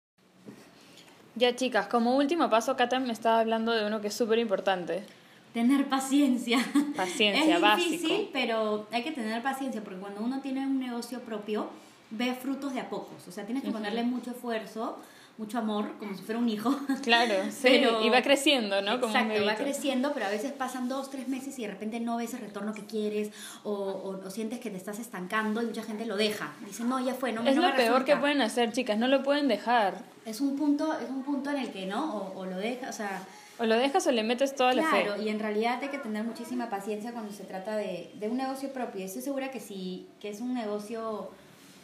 Ya, 1.36 1.54
chicas, 1.54 1.86
como 1.86 2.16
último 2.16 2.48
paso, 2.48 2.76
Kata 2.76 2.98
me 2.98 3.12
estaba 3.12 3.40
hablando 3.40 3.72
de 3.72 3.86
uno 3.86 4.00
que 4.00 4.08
es 4.08 4.14
súper 4.14 4.38
importante. 4.38 5.04
Tener 5.52 5.86
paciencia. 5.86 6.58
Paciencia, 6.96 7.56
es 7.56 7.60
básico. 7.60 7.90
difícil, 7.90 8.30
pero 8.32 8.86
hay 8.90 9.02
que 9.02 9.12
tener 9.12 9.42
paciencia 9.42 9.82
porque 9.84 10.00
cuando 10.00 10.22
uno 10.22 10.40
tiene 10.40 10.60
un 10.66 10.80
negocio 10.80 11.20
propio, 11.20 11.68
ve 12.10 12.34
frutos 12.34 12.72
de 12.72 12.80
a 12.80 12.88
pocos. 12.88 13.28
O 13.28 13.32
sea, 13.32 13.44
tienes 13.44 13.62
que 13.62 13.70
ponerle 13.70 14.02
mucho 14.02 14.30
esfuerzo, 14.30 14.98
mucho 15.38 15.58
amor, 15.58 15.92
como 15.98 16.16
si 16.16 16.22
fuera 16.22 16.38
un 16.40 16.48
hijo. 16.48 16.74
Claro, 17.02 17.34
sí. 17.50 17.58
Pero- 17.62 18.04
y 18.04 18.08
va 18.08 18.22
creciendo, 18.22 18.80
¿no? 18.82 19.00
Como 19.00 19.12
un 19.12 19.20
Exacto, 19.20 19.44
va 19.46 19.54
creciendo, 19.54 20.12
pero 20.14 20.26
a 20.26 20.30
veces 20.30 20.52
pasan 20.52 20.88
dos, 20.88 21.10
tres 21.10 21.28
meses 21.28 21.58
y 21.58 21.62
de 21.62 21.68
repente 21.68 22.00
no 22.00 22.16
ves 22.16 22.32
el 22.34 22.40
retorno 22.40 22.72
que 22.74 22.84
quieres 22.86 23.30
o, 23.62 23.72
o- 23.72 24.26
o 24.26 24.30
sientes 24.30 24.58
que 24.60 24.70
te 24.70 24.76
estás 24.76 24.98
estancando 24.98 25.62
y 25.62 25.66
mucha 25.66 25.82
gente 25.82 26.06
lo 26.06 26.16
deja. 26.16 26.52
Dice, 26.66 26.84
no, 26.84 26.98
ya 27.04 27.14
fue, 27.14 27.32
no 27.32 27.42
me 27.42 27.50
Es 27.50 27.56
no 27.56 27.62
lo 27.62 27.68
me 27.68 27.74
peor 27.74 28.04
que 28.04 28.12
resulta". 28.12 28.20
pueden 28.20 28.40
hacer, 28.40 28.72
chicas. 28.72 28.98
No 28.98 29.08
lo 29.08 29.22
pueden 29.22 29.46
dejar. 29.48 30.02
Es 30.24 30.40
un 30.40 30.56
punto, 30.56 30.92
es 30.98 31.08
un 31.10 31.22
punto 31.22 31.50
en 31.50 31.58
el 31.58 31.70
que 31.70 31.86
no, 31.86 32.16
o, 32.16 32.38
o 32.40 32.46
lo 32.46 32.56
deja, 32.56 32.88
o 32.88 32.92
sea, 32.92 33.22
O 33.58 33.64
lo 33.64 33.76
dejas 33.76 34.06
o 34.06 34.12
le 34.12 34.22
metes 34.22 34.54
toda 34.54 34.72
la 34.74 34.82
fe. 34.90 35.04
Claro, 35.04 35.22
y 35.22 35.28
en 35.28 35.38
realidad 35.38 35.78
hay 35.80 35.88
que 35.88 35.98
tener 35.98 36.24
muchísima 36.24 36.68
paciencia 36.68 37.12
cuando 37.12 37.32
se 37.32 37.44
trata 37.44 37.76
de, 37.76 38.10
de 38.14 38.28
un 38.28 38.36
negocio 38.36 38.70
propio. 38.72 39.04
Estoy 39.04 39.22
segura 39.22 39.50
que 39.50 39.60
si 39.60 40.08
que 40.20 40.28
es 40.30 40.40
un 40.40 40.52
negocio 40.54 41.30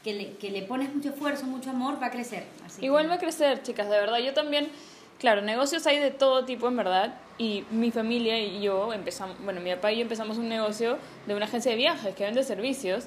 que 0.02 0.12
le, 0.14 0.32
que 0.37 0.50
le 0.50 0.62
pones 0.62 0.94
mucho 0.94 1.11
esfuerzo, 1.11 1.47
mucho 1.47 1.71
amor, 1.71 2.00
va 2.02 2.06
a 2.06 2.11
crecer. 2.11 2.44
Así 2.66 2.85
Igual 2.85 3.04
que- 3.04 3.09
va 3.11 3.14
a 3.14 3.18
crecer, 3.18 3.62
chicas, 3.62 3.88
de 3.88 3.97
verdad. 3.99 4.18
Yo 4.18 4.35
también, 4.35 4.68
claro, 5.18 5.42
negocios 5.42 5.87
hay 5.87 5.99
de 5.99 6.11
todo 6.11 6.44
tipo, 6.44 6.68
en 6.68 6.76
verdad. 6.76 7.14
Y 7.38 7.64
mi 7.71 7.90
familia 7.90 8.38
y 8.38 8.61
yo 8.62 8.92
empezamos, 8.92 9.37
bueno, 9.44 9.61
mi 9.61 9.71
papá 9.71 9.92
y 9.92 9.97
yo 9.97 10.02
empezamos 10.02 10.38
un 10.38 10.49
negocio 10.49 10.99
de 11.26 11.35
una 11.35 11.47
agencia 11.47 11.71
de 11.71 11.76
viajes 11.76 12.14
que 12.14 12.25
vende 12.25 12.42
servicios. 12.44 13.04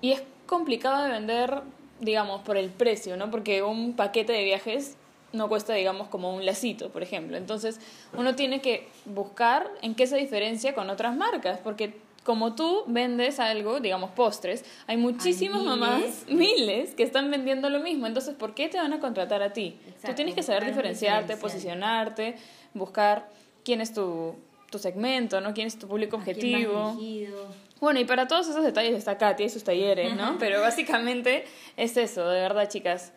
Y 0.00 0.12
es 0.12 0.22
complicado 0.46 1.04
de 1.04 1.10
vender, 1.10 1.62
digamos, 2.00 2.42
por 2.42 2.56
el 2.56 2.70
precio, 2.70 3.16
¿no? 3.16 3.30
Porque 3.30 3.62
un 3.62 3.94
paquete 3.94 4.32
de 4.32 4.44
viajes 4.44 4.96
no 5.32 5.48
cuesta, 5.48 5.72
digamos, 5.72 6.08
como 6.08 6.34
un 6.34 6.44
lacito, 6.44 6.90
por 6.90 7.02
ejemplo. 7.02 7.36
Entonces, 7.38 7.80
uno 8.14 8.34
tiene 8.34 8.60
que 8.60 8.88
buscar 9.06 9.70
en 9.80 9.94
qué 9.94 10.06
se 10.06 10.16
diferencia 10.16 10.74
con 10.74 10.90
otras 10.90 11.16
marcas, 11.16 11.58
porque 11.64 11.94
como 12.24 12.54
tú 12.54 12.84
vendes 12.86 13.40
algo, 13.40 13.80
digamos, 13.80 14.10
postres, 14.10 14.64
hay 14.86 14.96
muchísimas 14.96 15.62
miles. 15.62 15.78
mamás, 15.78 16.24
miles, 16.28 16.94
que 16.94 17.02
están 17.02 17.30
vendiendo 17.30 17.68
lo 17.68 17.80
mismo. 17.80 18.06
Entonces, 18.06 18.34
¿por 18.34 18.54
qué 18.54 18.68
te 18.68 18.78
van 18.78 18.92
a 18.92 19.00
contratar 19.00 19.42
a 19.42 19.52
ti? 19.52 19.76
Exacto, 19.86 20.08
tú 20.08 20.14
tienes 20.14 20.34
que 20.34 20.42
saber 20.42 20.64
diferenciarte, 20.64 21.36
posicionarte, 21.36 22.36
buscar 22.74 23.28
quién 23.64 23.80
es 23.80 23.92
tu, 23.92 24.36
tu 24.70 24.78
segmento, 24.78 25.40
¿no? 25.40 25.52
¿Quién 25.54 25.66
es 25.66 25.78
tu 25.78 25.88
público 25.88 26.16
¿A 26.16 26.24
quién 26.24 26.36
vas 26.36 26.76
objetivo? 26.86 27.52
Bueno, 27.80 27.98
y 27.98 28.04
para 28.04 28.28
todos 28.28 28.48
esos 28.48 28.62
detalles 28.62 28.94
está 28.94 29.18
Katia 29.18 29.46
y 29.46 29.48
sus 29.48 29.64
talleres, 29.64 30.14
¿no? 30.14 30.38
Pero 30.38 30.60
básicamente 30.60 31.44
es 31.76 31.96
eso, 31.96 32.28
de 32.28 32.40
verdad, 32.40 32.68
chicas. 32.68 33.12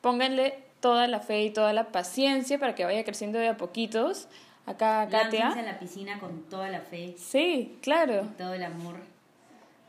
Pónganle 0.00 0.58
toda 0.80 1.08
la 1.08 1.20
fe 1.20 1.42
y 1.42 1.50
toda 1.50 1.74
la 1.74 1.88
paciencia 1.88 2.58
para 2.58 2.74
que 2.74 2.84
vaya 2.84 3.04
creciendo 3.04 3.38
de 3.38 3.48
a 3.48 3.56
poquitos. 3.58 4.28
Acá 4.68 5.02
a 5.02 5.08
Katia. 5.08 5.54
la 5.62 5.78
piscina 5.78 6.18
con 6.20 6.42
toda 6.48 6.68
la 6.68 6.80
fe 6.80 7.14
Sí, 7.18 7.76
claro. 7.82 8.24
y 8.24 8.36
todo 8.36 8.54
el 8.54 8.62
amor. 8.64 8.96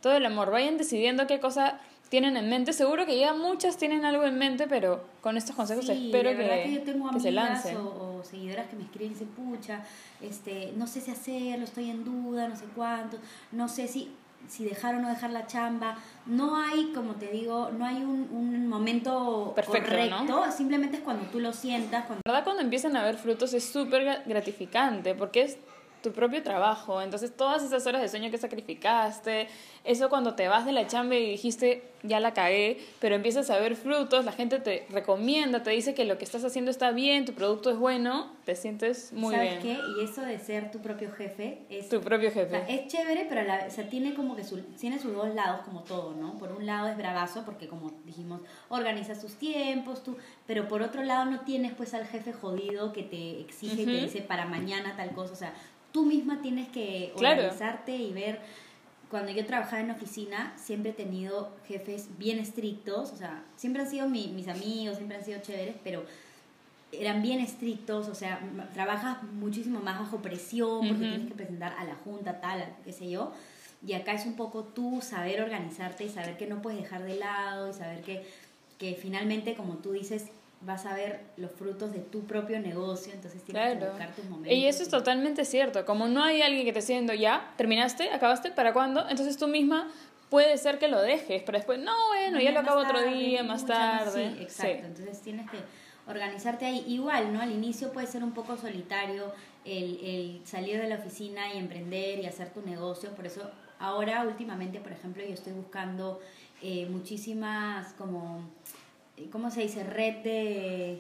Todo 0.02 0.14
el 0.14 0.26
amor. 0.26 0.50
Vayan 0.52 0.78
decidiendo 0.78 1.28
qué 1.28 1.40
cosa 1.40 1.80
tienen 2.10 2.38
en 2.38 2.50
mente. 2.50 2.74
Seguro 2.74 3.06
que 3.06 3.20
ya 3.20 3.34
muchas 3.34 3.78
tienen 3.78 4.06
algo 4.06 4.24
en 4.24 4.38
mente, 4.38 4.66
pero 4.68 5.04
con 5.22 5.38
estos 5.38 5.56
consejos 5.56 5.86
Sí, 5.86 6.06
espero 6.08 6.32
que, 6.32 6.48
que 6.64 6.74
yo 6.74 6.82
tengo 6.84 7.12
que 7.12 7.20
se 7.20 7.32
lancen. 7.32 7.78
o, 7.78 8.18
o 8.20 8.24
seguidoras 8.24 8.68
que 8.68 8.76
me 8.78 8.84
escriben 8.84 9.08
y 9.12 9.14
dicen, 9.14 9.28
pucha, 9.28 9.82
este, 10.22 10.72
no 10.78 10.88
sé 10.88 11.02
si 11.02 11.12
hacerlo, 11.12 11.66
estoy 11.66 11.90
en 11.90 12.04
duda, 12.06 12.48
no 12.48 12.56
sé 12.56 12.66
cuánto, 12.76 13.18
no 13.52 13.68
sé 13.68 13.88
si, 13.88 14.10
si 14.48 14.66
dejar 14.66 14.96
o 14.96 15.00
no 15.00 15.10
dejar 15.10 15.30
la 15.32 15.46
chamba. 15.48 15.98
No 16.26 16.56
hay, 16.58 16.92
como 16.94 17.16
te 17.16 17.28
digo, 17.32 17.70
no 17.72 17.86
hay 17.86 17.98
un, 17.98 18.28
un 18.32 18.68
momento 18.68 19.54
Perfecto, 19.56 19.90
correcto, 19.90 20.24
¿no? 20.26 20.52
simplemente 20.52 20.98
es 20.98 21.04
cuando 21.04 21.26
tú 21.30 21.40
lo 21.40 21.54
sientas, 21.54 22.06
cuando 22.06 22.22
La 22.26 22.32
verdad, 22.34 22.44
cuando 22.46 22.62
empiezan 22.64 22.96
a 22.96 23.04
ver 23.04 23.18
frutos 23.18 23.54
es 23.54 23.64
súper 23.66 24.04
gra- 24.04 24.24
gratificante 24.26 25.16
porque 25.16 25.42
es 25.44 25.58
tu 26.02 26.12
propio 26.12 26.42
trabajo. 26.44 27.02
Entonces, 27.02 27.36
todas 27.36 27.64
esas 27.64 27.86
horas 27.88 28.02
de 28.02 28.08
sueño 28.10 28.32
que 28.32 28.38
sacrificaste, 28.38 29.48
eso 29.84 30.10
cuando 30.10 30.36
te 30.36 30.48
vas 30.48 30.66
de 30.66 30.72
la 30.72 30.88
chamba 30.88 31.16
y 31.16 31.32
dijiste, 31.32 31.84
ya 32.04 32.20
la 32.20 32.34
cagué, 32.34 32.78
pero 33.00 33.16
empiezas 33.16 33.50
a 33.50 33.60
ver 33.60 33.76
frutos, 33.76 34.24
la 34.26 34.32
gente 34.32 34.60
te 34.60 34.86
recomienda, 34.90 35.64
te 35.64 35.72
dice 35.72 35.94
que 35.94 36.06
lo 36.06 36.18
que 36.18 36.26
estás 36.26 36.44
haciendo 36.46 36.72
está 36.72 36.92
bien, 36.92 37.26
tu 37.26 37.34
producto 37.34 37.70
es 37.72 37.78
bueno, 37.78 38.32
te 38.46 38.56
sientes 38.56 39.12
muy 39.14 39.34
¿sabes 39.36 39.62
bien. 39.64 39.78
qué? 39.78 39.84
Y 39.98 40.04
eso 40.04 40.22
de 40.22 40.40
ser 40.40 40.72
tu 40.72 40.80
propio 40.80 41.12
jefe 41.12 41.60
es 41.70 41.90
Tu 41.90 42.00
propio 42.02 42.30
O 42.30 42.32
sea, 42.32 42.46
jefe. 42.46 42.74
es 42.74 42.88
chévere, 42.88 43.26
pero 43.28 43.44
la, 43.44 43.66
o 43.68 43.72
sea, 43.72 43.90
tiene 43.90 44.14
como 44.14 44.36
que 44.36 44.44
su- 44.44 44.62
tiene 44.80 45.00
sus 45.00 45.14
dos 45.14 45.34
lados 45.34 45.62
como 45.66 45.84
todo, 45.84 46.14
¿no? 46.14 46.38
Por 46.38 46.52
un 46.52 46.66
lado 46.66 46.88
es 46.88 46.98
bravazo 46.98 47.44
porque 47.46 47.68
como 47.68 47.92
dijimos, 48.06 48.42
organizas 48.70 49.20
tus 49.22 49.36
tiempos, 49.36 50.04
tú, 50.04 50.18
pero 50.46 50.68
por 50.68 50.82
otro 50.82 51.04
lado 51.04 51.26
no 51.26 51.42
tienes 51.42 51.74
pues 51.74 51.94
al 51.94 52.06
jefe 52.06 52.34
jodido 52.34 52.94
que 52.94 53.04
te 53.04 53.42
exige 53.42 53.82
y 53.82 53.86
te 53.86 53.92
dice 53.92 54.22
para 54.22 54.46
mañana 54.46 54.94
tal 54.96 55.12
cosa, 55.12 55.34
o 55.34 55.36
sea, 55.36 55.54
tú 55.92 56.06
misma 56.06 56.42
tienes 56.42 56.68
que 56.70 57.14
Claro. 57.18 57.42
organizarte 57.42 57.96
y 57.96 58.12
ver 58.14 58.40
cuando 59.10 59.32
yo 59.32 59.44
trabajaba 59.46 59.82
en 59.82 59.90
oficina, 59.92 60.54
siempre 60.56 60.92
he 60.92 60.94
tenido 60.94 61.52
jefes 61.68 62.10
bien 62.20 62.38
estrictos, 62.38 63.12
o 63.12 63.16
sea, 63.16 63.44
siempre 63.56 63.82
han 63.82 63.90
sido 63.90 64.08
mi- 64.08 64.28
mis 64.28 64.48
amigos, 64.48 64.98
siempre 64.98 65.18
han 65.18 65.26
sido 65.26 65.42
chéveres, 65.42 65.76
pero 65.84 66.04
eran 66.92 67.22
bien 67.22 67.40
estrictos, 67.40 68.08
o 68.08 68.16
sea, 68.16 68.40
trabajas 68.74 69.22
muchísimo 69.24 69.80
más 69.80 70.00
bajo 70.00 70.18
presión 70.22 70.88
porque 70.88 71.06
tienes 71.08 71.28
que 71.28 71.34
presentar 71.36 71.74
a 71.78 71.84
la 71.86 71.96
junta, 71.96 72.40
tal, 72.40 72.64
qué 72.84 72.94
sé 72.94 73.10
yo. 73.10 73.32
Y 73.86 73.94
acá 73.94 74.14
es 74.14 74.26
un 74.26 74.36
poco 74.36 74.64
tú 74.64 75.00
saber 75.02 75.42
organizarte 75.42 76.04
y 76.04 76.10
saber 76.10 76.38
que 76.38 76.48
no 76.48 76.62
puedes 76.62 76.80
dejar 76.82 77.04
de 77.04 77.16
lado 77.16 77.70
y 77.70 77.74
saber 77.74 78.02
que, 78.02 78.24
que 78.78 78.94
finalmente, 78.96 79.56
como 79.56 79.76
tú 79.76 79.92
dices, 79.94 80.26
vas 80.62 80.86
a 80.86 80.94
ver 80.94 81.22
los 81.38 81.52
frutos 81.52 81.92
de 81.94 82.00
tu 82.00 82.26
propio 82.26 82.60
negocio, 82.60 83.14
entonces 83.14 83.44
tienes 83.44 83.78
que 83.78 83.86
buscar 83.86 84.14
tus 84.14 84.26
momentos. 84.26 84.54
Y 84.54 84.66
eso 84.66 84.84
es 84.84 84.90
totalmente 84.90 85.46
cierto. 85.46 85.86
Como 85.86 86.08
no 86.08 86.24
hay 86.24 86.42
alguien 86.42 86.66
que 86.66 86.74
te 86.74 86.80
esté 86.80 86.94
diciendo, 86.94 87.14
ya, 87.14 87.54
terminaste, 87.58 88.10
acabaste, 88.10 88.52
¿para 88.52 88.74
cuándo? 88.74 89.08
Entonces 89.10 89.38
tú 89.38 89.48
misma 89.48 89.90
puede 90.30 90.58
ser 90.58 90.78
que 90.78 90.88
lo 90.88 91.02
dejes, 91.02 91.44
pero 91.46 91.58
después, 91.58 91.80
no, 91.80 91.94
bueno, 92.10 92.40
ya 92.40 92.52
lo 92.52 92.60
acabo 92.60 92.82
otro 92.82 93.02
día, 93.02 93.44
más 93.44 93.66
tarde. 93.66 94.34
Sí, 94.36 94.44
exacto. 94.44 94.86
Entonces 94.88 95.22
tienes 95.22 95.50
que 95.50 95.58
organizarte 96.08 96.66
ahí. 96.66 96.84
Igual, 96.88 97.34
¿no? 97.34 97.42
Al 97.42 97.52
inicio 97.52 97.92
puede 97.92 98.08
ser 98.08 98.24
un 98.24 98.34
poco 98.34 98.58
solitario 98.58 99.32
el, 99.66 100.00
el 100.04 100.42
salir 100.46 100.80
de 100.80 100.88
la 100.88 100.96
oficina 100.96 101.54
y 101.54 101.58
emprender 101.58 102.20
y 102.20 102.26
hacer 102.26 102.50
tu 102.50 102.62
negocio. 102.62 103.12
Por 103.12 103.26
eso 103.26 103.50
ahora, 103.80 104.24
últimamente, 104.24 104.80
por 104.80 104.92
ejemplo, 104.92 105.24
yo 105.24 105.34
estoy 105.34 105.54
buscando 105.54 106.20
eh, 106.62 106.88
muchísimas 106.90 107.94
como, 107.94 108.50
¿cómo 109.32 109.52
se 109.52 109.62
dice? 109.62 109.84
Red 109.84 110.24
de 110.24 111.00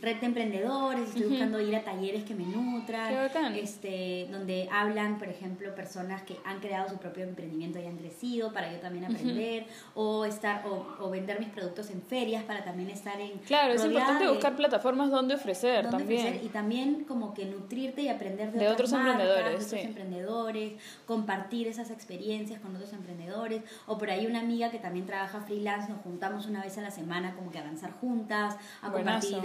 red 0.00 0.16
de 0.20 0.26
emprendedores, 0.26 1.08
estoy 1.08 1.24
buscando 1.24 1.60
ir 1.60 1.74
a 1.74 1.82
talleres 1.82 2.24
que 2.24 2.34
me 2.34 2.44
nutran, 2.44 3.12
este, 3.56 4.28
donde 4.30 4.68
hablan, 4.70 5.18
por 5.18 5.28
ejemplo, 5.28 5.74
personas 5.74 6.22
que 6.22 6.36
han 6.44 6.60
creado 6.60 6.88
su 6.88 6.96
propio 6.98 7.24
emprendimiento 7.24 7.78
y 7.80 7.86
han 7.86 7.96
crecido 7.96 8.52
para 8.52 8.72
yo 8.72 8.78
también 8.78 9.04
aprender, 9.06 9.66
o 9.94 10.24
estar, 10.24 10.64
o, 10.66 10.86
o 11.00 11.10
vender 11.10 11.40
mis 11.40 11.48
productos 11.48 11.90
en 11.90 12.00
ferias 12.02 12.44
para 12.44 12.64
también 12.64 12.90
estar 12.90 13.20
en 13.20 13.38
Claro, 13.38 13.72
es 13.74 13.84
importante 13.84 14.24
de- 14.24 14.30
buscar 14.30 14.54
plataformas 14.56 15.10
donde 15.10 15.34
ofrecer 15.34 15.82
dónde 15.84 15.98
también. 15.98 16.20
ofrecer 16.26 16.44
y 16.44 16.48
también 16.48 17.04
como 17.04 17.34
que 17.34 17.44
nutrirte 17.46 18.02
y 18.02 18.08
aprender 18.08 18.52
de, 18.52 18.58
De 18.60 18.68
otros 18.68 18.92
marcas, 18.92 19.12
emprendedores, 19.14 19.48
de 19.50 19.54
otros 19.66 19.70
sí. 19.70 19.86
emprendedores, 19.86 20.72
compartir 21.06 21.66
esas 21.68 21.90
experiencias 21.90 22.60
con 22.60 22.74
otros 22.76 22.92
emprendedores 22.92 23.62
o 23.86 23.98
por 23.98 24.10
ahí 24.10 24.26
una 24.26 24.40
amiga 24.40 24.70
que 24.70 24.78
también 24.78 25.06
trabaja 25.06 25.40
freelance, 25.40 25.90
nos 25.90 26.00
juntamos 26.02 26.46
una 26.46 26.62
vez 26.62 26.78
a 26.78 26.82
la 26.82 26.90
semana 26.90 27.34
como 27.34 27.50
que 27.50 27.58
avanzar 27.58 27.90
juntas, 27.92 28.56
a 28.82 28.90
compartir 28.92 29.30
Buenazo. 29.38 29.40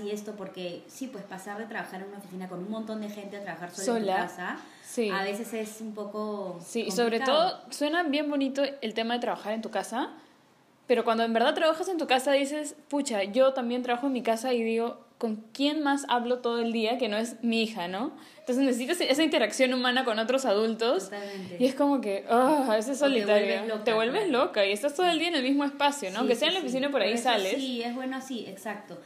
Y 0.00 0.10
esto 0.10 0.32
porque 0.36 0.82
sí, 0.88 1.06
pues 1.08 1.24
pasar 1.24 1.58
de 1.58 1.64
trabajar 1.66 2.00
en 2.02 2.08
una 2.08 2.18
oficina 2.18 2.48
con 2.48 2.58
un 2.60 2.70
montón 2.70 3.00
de 3.00 3.08
gente 3.10 3.36
a 3.36 3.42
trabajar 3.42 3.70
sola, 3.70 3.86
en 3.98 4.02
tu 4.02 4.06
Sola. 4.10 4.16
casa, 4.16 4.56
Sí. 4.82 5.10
a 5.10 5.22
veces 5.22 5.52
es 5.54 5.80
un 5.80 5.94
poco 5.94 6.58
Sí, 6.64 6.90
sobre 6.90 7.20
todo 7.20 7.60
suena 7.70 8.02
bien 8.04 8.30
bonito 8.30 8.62
el 8.80 8.94
tema 8.94 9.14
de 9.14 9.20
trabajar 9.20 9.52
en 9.52 9.62
tu 9.62 9.70
casa, 9.70 10.10
pero 10.86 11.04
cuando 11.04 11.22
en 11.24 11.32
verdad 11.32 11.54
trabajas 11.54 11.88
en 11.88 11.98
tu 11.98 12.06
casa 12.06 12.32
dices, 12.32 12.74
pucha, 12.88 13.22
yo 13.24 13.52
también 13.52 13.82
trabajo 13.82 14.06
en 14.06 14.12
mi 14.14 14.22
casa 14.22 14.54
y 14.54 14.62
digo, 14.62 15.04
¿con 15.18 15.36
quién 15.52 15.82
más 15.82 16.06
hablo 16.08 16.38
todo 16.38 16.60
el 16.60 16.72
día 16.72 16.96
que 16.96 17.08
no 17.08 17.18
es 17.18 17.42
mi 17.42 17.62
hija, 17.62 17.88
no? 17.88 18.12
Entonces 18.38 18.64
necesitas 18.64 18.98
esa 19.02 19.22
interacción 19.22 19.74
humana 19.74 20.04
con 20.06 20.18
otros 20.18 20.46
adultos 20.46 21.04
Totalmente. 21.10 21.56
y 21.58 21.66
es 21.66 21.74
como 21.74 22.00
que, 22.00 22.24
ah, 22.30 22.68
a 22.70 22.76
veces 22.76 23.02
O 23.02 23.06
te 23.12 23.24
vuelves 23.24 23.66
loca, 23.68 23.84
te 23.84 23.92
vuelves 23.92 24.28
loca 24.30 24.64
y 24.64 24.72
estás 24.72 24.94
todo 24.94 25.06
el 25.06 25.18
día 25.18 25.28
en 25.28 25.34
el 25.34 25.42
mismo 25.42 25.64
espacio, 25.64 26.08
¿no? 26.08 26.14
Sí, 26.14 26.18
Aunque 26.20 26.34
sea 26.36 26.48
sí, 26.48 26.48
en 26.48 26.54
la 26.54 26.60
sí. 26.60 26.66
oficina 26.66 26.90
por 26.90 27.02
ahí 27.02 27.12
eso 27.12 27.24
sales. 27.24 27.54
Sí, 27.56 27.82
es 27.82 27.94
bueno 27.94 28.16
así, 28.16 28.46
exacto. 28.48 28.96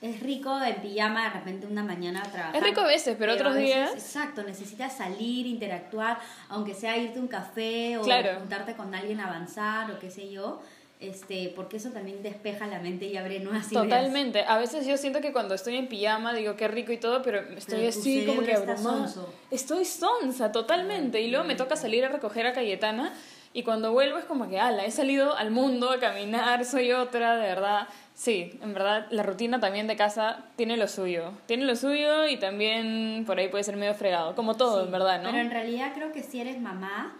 Es 0.00 0.20
rico 0.20 0.58
en 0.62 0.76
pijama 0.76 1.24
de 1.24 1.30
repente 1.30 1.66
una 1.66 1.82
mañana 1.84 2.20
a 2.20 2.30
trabajar. 2.30 2.56
Es 2.56 2.62
rico 2.62 2.80
a 2.80 2.86
veces, 2.86 3.16
pero 3.18 3.34
otros 3.34 3.54
veces, 3.54 3.66
días- 3.74 3.92
Exacto, 3.92 4.42
necesitas 4.42 4.96
salir, 4.96 5.46
interactuar, 5.46 6.18
aunque 6.48 6.72
sea 6.74 6.96
irte 6.96 7.18
a 7.18 7.22
un 7.22 7.28
café 7.28 7.98
o 7.98 8.02
Claro. 8.02 8.38
juntarte 8.40 8.74
con 8.76 8.94
alguien 8.94 9.20
a 9.20 9.26
avanzar 9.26 9.90
o 9.90 9.98
qué 9.98 10.10
sé 10.10 10.30
yo, 10.30 10.62
este, 11.00 11.52
porque 11.54 11.76
eso 11.78 11.90
también 11.90 12.22
despeja 12.22 12.66
la 12.66 12.78
mente 12.78 13.06
y 13.06 13.16
abre 13.18 13.40
nuevas 13.40 13.70
ideas. 13.72 13.84
Totalmente. 13.84 14.42
A 14.44 14.56
veces 14.58 14.86
yo 14.86 14.96
siento 14.96 15.20
que 15.20 15.32
cuando 15.32 15.54
estoy 15.54 15.76
en 15.76 15.86
pijama 15.88 16.32
digo 16.32 16.56
qué 16.56 16.66
rico 16.68 16.92
y 16.92 16.98
todo, 16.98 17.20
pero 17.22 17.40
estoy 17.56 17.78
Pero 17.80 17.88
así 17.90 18.24
como 18.26 18.42
que 18.42 18.54
abrumada. 18.54 19.06
sonso. 19.06 19.34
Estoy 19.50 19.84
sonsa 19.84 20.50
totalmente. 20.50 21.20
Y 21.20 21.30
luego 21.30 21.44
me 21.46 21.56
toca 21.56 21.76
salir 21.76 22.04
a 22.06 22.08
recoger 22.08 22.46
a 22.46 22.52
Cayetana 22.54 23.12
y 23.52 23.62
cuando 23.64 23.92
vuelvo 23.92 24.18
es 24.18 24.24
como 24.24 24.48
que, 24.48 24.60
ala, 24.60 24.84
he 24.84 24.90
salido 24.90 25.36
al 25.36 25.50
mundo 25.50 25.90
a 25.90 25.98
caminar, 25.98 26.64
soy 26.64 26.92
otra, 26.92 27.36
de 27.36 27.48
verdad. 27.48 27.88
Sí, 28.14 28.58
en 28.62 28.74
verdad 28.74 29.06
la 29.10 29.22
rutina 29.22 29.58
también 29.58 29.86
de 29.86 29.96
casa 29.96 30.44
tiene 30.56 30.76
lo 30.76 30.86
suyo. 30.86 31.32
Tiene 31.46 31.64
lo 31.64 31.74
suyo 31.74 32.26
y 32.28 32.36
también 32.38 33.24
por 33.26 33.38
ahí 33.38 33.48
puede 33.48 33.64
ser 33.64 33.76
medio 33.76 33.94
fregado, 33.94 34.34
como 34.34 34.56
todo, 34.56 34.80
Sí, 34.80 34.86
en 34.86 34.92
verdad, 34.92 35.22
¿no? 35.22 35.30
Pero 35.30 35.42
en 35.42 35.50
realidad 35.50 35.92
creo 35.94 36.12
que 36.12 36.22
si 36.22 36.40
eres 36.40 36.60
mamá, 36.60 37.16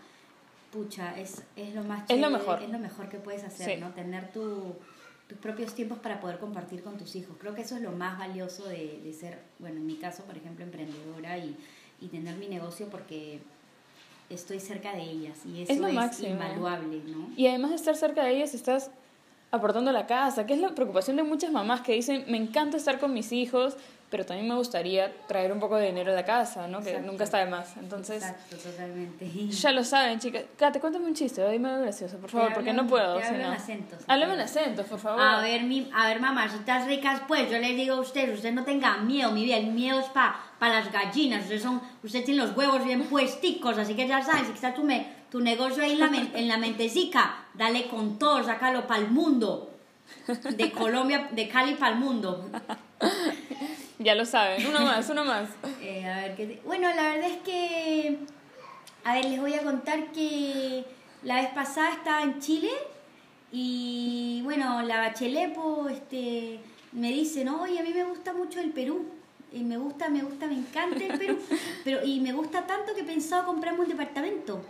pucha, 0.73 1.19
es, 1.19 1.43
es 1.57 1.75
lo 1.75 1.83
más 1.83 2.03
Es 2.09 2.19
lo 2.21 2.27
chévere, 2.29 2.31
mejor. 2.39 2.63
Es 2.63 2.71
lo 2.71 2.79
mejor 2.79 3.09
que 3.09 3.19
puedes 3.19 3.43
hacer, 3.45 3.75
Sí. 3.75 3.81
¿no? 3.81 3.91
Tener 3.91 4.31
tu, 4.31 4.77
tus 5.27 5.39
propios 5.39 5.75
tiempos 5.75 5.99
para 5.99 6.21
poder 6.21 6.39
compartir 6.39 6.83
con 6.85 6.97
tus 6.97 7.17
hijos. 7.17 7.37
Creo 7.41 7.55
que 7.55 7.63
eso 7.63 7.75
es 7.77 7.83
lo 7.83 7.91
más 7.93 8.19
valioso 8.19 8.69
de, 8.69 9.01
de 9.03 9.13
ser, 9.13 9.41
bueno, 9.59 9.79
en 9.79 9.87
mi 9.87 9.97
caso, 9.97 10.23
por 10.25 10.37
ejemplo, 10.37 10.65
emprendedora 10.65 11.39
y, 11.39 11.57
y 12.01 12.07
tener 12.09 12.37
mi 12.37 12.47
negocio 12.47 12.87
porque 12.89 13.41
estoy 14.31 14.61
cerca 14.61 14.93
de 14.95 15.03
ellas 15.03 15.39
y 15.45 15.63
eso 15.63 15.73
Es 15.73 15.79
es, 15.79 15.79
lo 15.79 15.93
máximo. 15.93 16.29
invaluable, 16.31 17.03
¿no? 17.07 17.29
Y 17.37 17.47
además 17.49 17.71
de 17.71 17.77
estar 17.77 17.97
cerca 17.97 18.25
de 18.25 18.37
ellas, 18.37 18.55
estás 18.55 18.91
aportando 19.51 19.91
a 19.91 19.93
la 19.93 20.07
casa, 20.07 20.47
que 20.47 20.55
es 20.55 20.61
la 20.61 20.75
preocupación 20.75 21.17
de 21.17 21.25
muchas 21.25 21.51
mamás 21.51 21.81
que 21.83 21.93
dicen, 21.93 22.25
me 22.29 22.37
encanta 22.37 22.77
estar 22.77 23.01
con 23.01 23.13
mis 23.13 23.33
hijos, 23.33 23.77
pero 24.11 24.27
también 24.27 24.49
me 24.49 24.57
gustaría 24.57 25.13
traer 25.29 25.53
un 25.53 25.61
poco 25.61 25.77
de 25.77 25.87
dinero 25.87 26.13
de 26.13 26.25
casa, 26.25 26.67
¿no? 26.67 26.83
Que 26.83 26.99
nunca 26.99 27.23
está 27.25 27.39
de 27.39 27.47
más. 27.47 27.77
Entonces, 27.77 28.23
Exacto, 28.25 28.57
totalmente. 28.57 29.25
ya 29.49 29.71
lo 29.71 29.85
saben, 29.85 30.19
chicas. 30.19 30.43
Kate, 30.57 30.81
cuéntame 30.81 31.07
un 31.07 31.15
chiste, 31.15 31.49
dime 31.49 31.69
algo 31.69 31.83
gracioso, 31.83 32.17
por 32.19 32.29
favor, 32.29 32.49
Te 32.49 32.55
porque 32.55 32.71
hablo- 32.71 32.83
no 32.83 32.89
puedo. 32.89 33.17
te 33.19 33.25
hablo 33.25 33.39
en 33.39 33.45
acentos. 33.53 34.01
Háblame 34.09 34.35
en 34.35 34.41
acentos, 34.41 34.87
por 34.87 34.99
favor. 34.99 35.21
A 35.23 35.41
ver, 35.41 35.63
mi, 35.63 35.89
a 35.95 36.09
ver, 36.09 36.21
mamacitas 36.21 36.87
ricas, 36.87 37.23
pues 37.29 37.49
yo 37.51 37.59
les 37.59 37.77
digo 37.77 37.95
a 37.95 38.01
ustedes, 38.01 38.35
ustedes 38.35 38.55
no 38.55 38.65
tengan 38.65 39.07
miedo, 39.07 39.31
mi 39.31 39.45
vida, 39.45 39.57
el 39.59 39.69
miedo 39.69 40.01
es 40.01 40.07
para 40.07 40.35
las 40.61 40.91
gallinas, 40.93 41.43
ustedes 41.43 41.63
son, 41.63 41.81
ustedes 42.03 42.25
tienen 42.25 42.45
los 42.45 42.57
huevos 42.57 42.85
bien 42.85 43.05
puesticos, 43.05 43.79
así 43.79 43.95
que 43.95 44.09
ya 44.09 44.23
sabes, 44.23 44.49
si 44.49 44.53
está 44.55 44.75
tu, 44.75 44.83
me- 44.83 45.07
tu 45.31 45.39
negocio 45.41 45.85
ahí 45.85 45.93
en 45.93 46.01
la, 46.01 46.11
men- 46.11 46.33
en 46.35 46.49
la 46.49 46.57
mentecica, 46.59 47.45
dale 47.55 47.87
con 47.87 48.19
todo, 48.19 48.43
sácalo 48.43 48.89
para 48.89 49.01
el 49.03 49.09
mundo, 49.13 49.69
de 50.57 50.73
Colombia, 50.73 51.29
de 51.31 51.49
Cali 51.49 51.75
para 51.75 51.93
el 51.93 52.01
mundo. 52.01 52.51
Ya 54.03 54.15
lo 54.15 54.25
saben, 54.25 54.67
uno 54.67 54.81
más, 54.91 55.09
uno 55.11 55.25
más. 55.25 55.49
Eh, 55.83 56.05
a 56.05 56.17
ver, 56.23 56.35
¿qué 56.37 56.47
te- 56.47 56.61
Bueno, 56.65 56.89
la 56.95 57.03
verdad 57.15 57.29
es 57.31 57.37
que, 57.43 58.19
a 59.05 59.15
ver, 59.15 59.27
les 59.27 59.41
voy 59.41 59.55
a 59.55 59.63
contar 59.63 60.11
que 60.13 60.85
la 61.23 61.37
vez 61.37 61.51
pasada 61.53 61.91
estaba 61.93 62.23
en 62.23 62.41
Chile 62.41 62.71
y, 63.53 64.41
bueno, 64.43 64.81
la 64.83 64.99
bachelet, 64.99 65.53
pues, 65.53 65.97
este, 65.97 66.61
me 66.93 67.11
dice, 67.11 67.45
no, 67.45 67.63
oye, 67.63 67.79
a 67.79 67.83
mí 67.83 67.93
me 67.93 68.05
gusta 68.05 68.33
mucho 68.33 68.59
el 68.61 68.71
Perú. 68.71 69.07
Y 69.53 69.65
me 69.65 69.77
gusta, 69.79 70.09
me 70.09 70.23
gusta, 70.23 70.47
me 70.47 70.55
encanta 70.55 71.05
el 71.05 71.19
Perú. 71.19 71.39
Pero, 71.85 72.05
y 72.05 72.21
me 72.21 72.33
gusta 72.33 72.67
tanto 72.67 72.95
que 72.95 73.01
he 73.01 73.05
pensado 73.05 73.45
comprarme 73.47 73.81
un 73.81 73.89
departamento. 73.89 74.61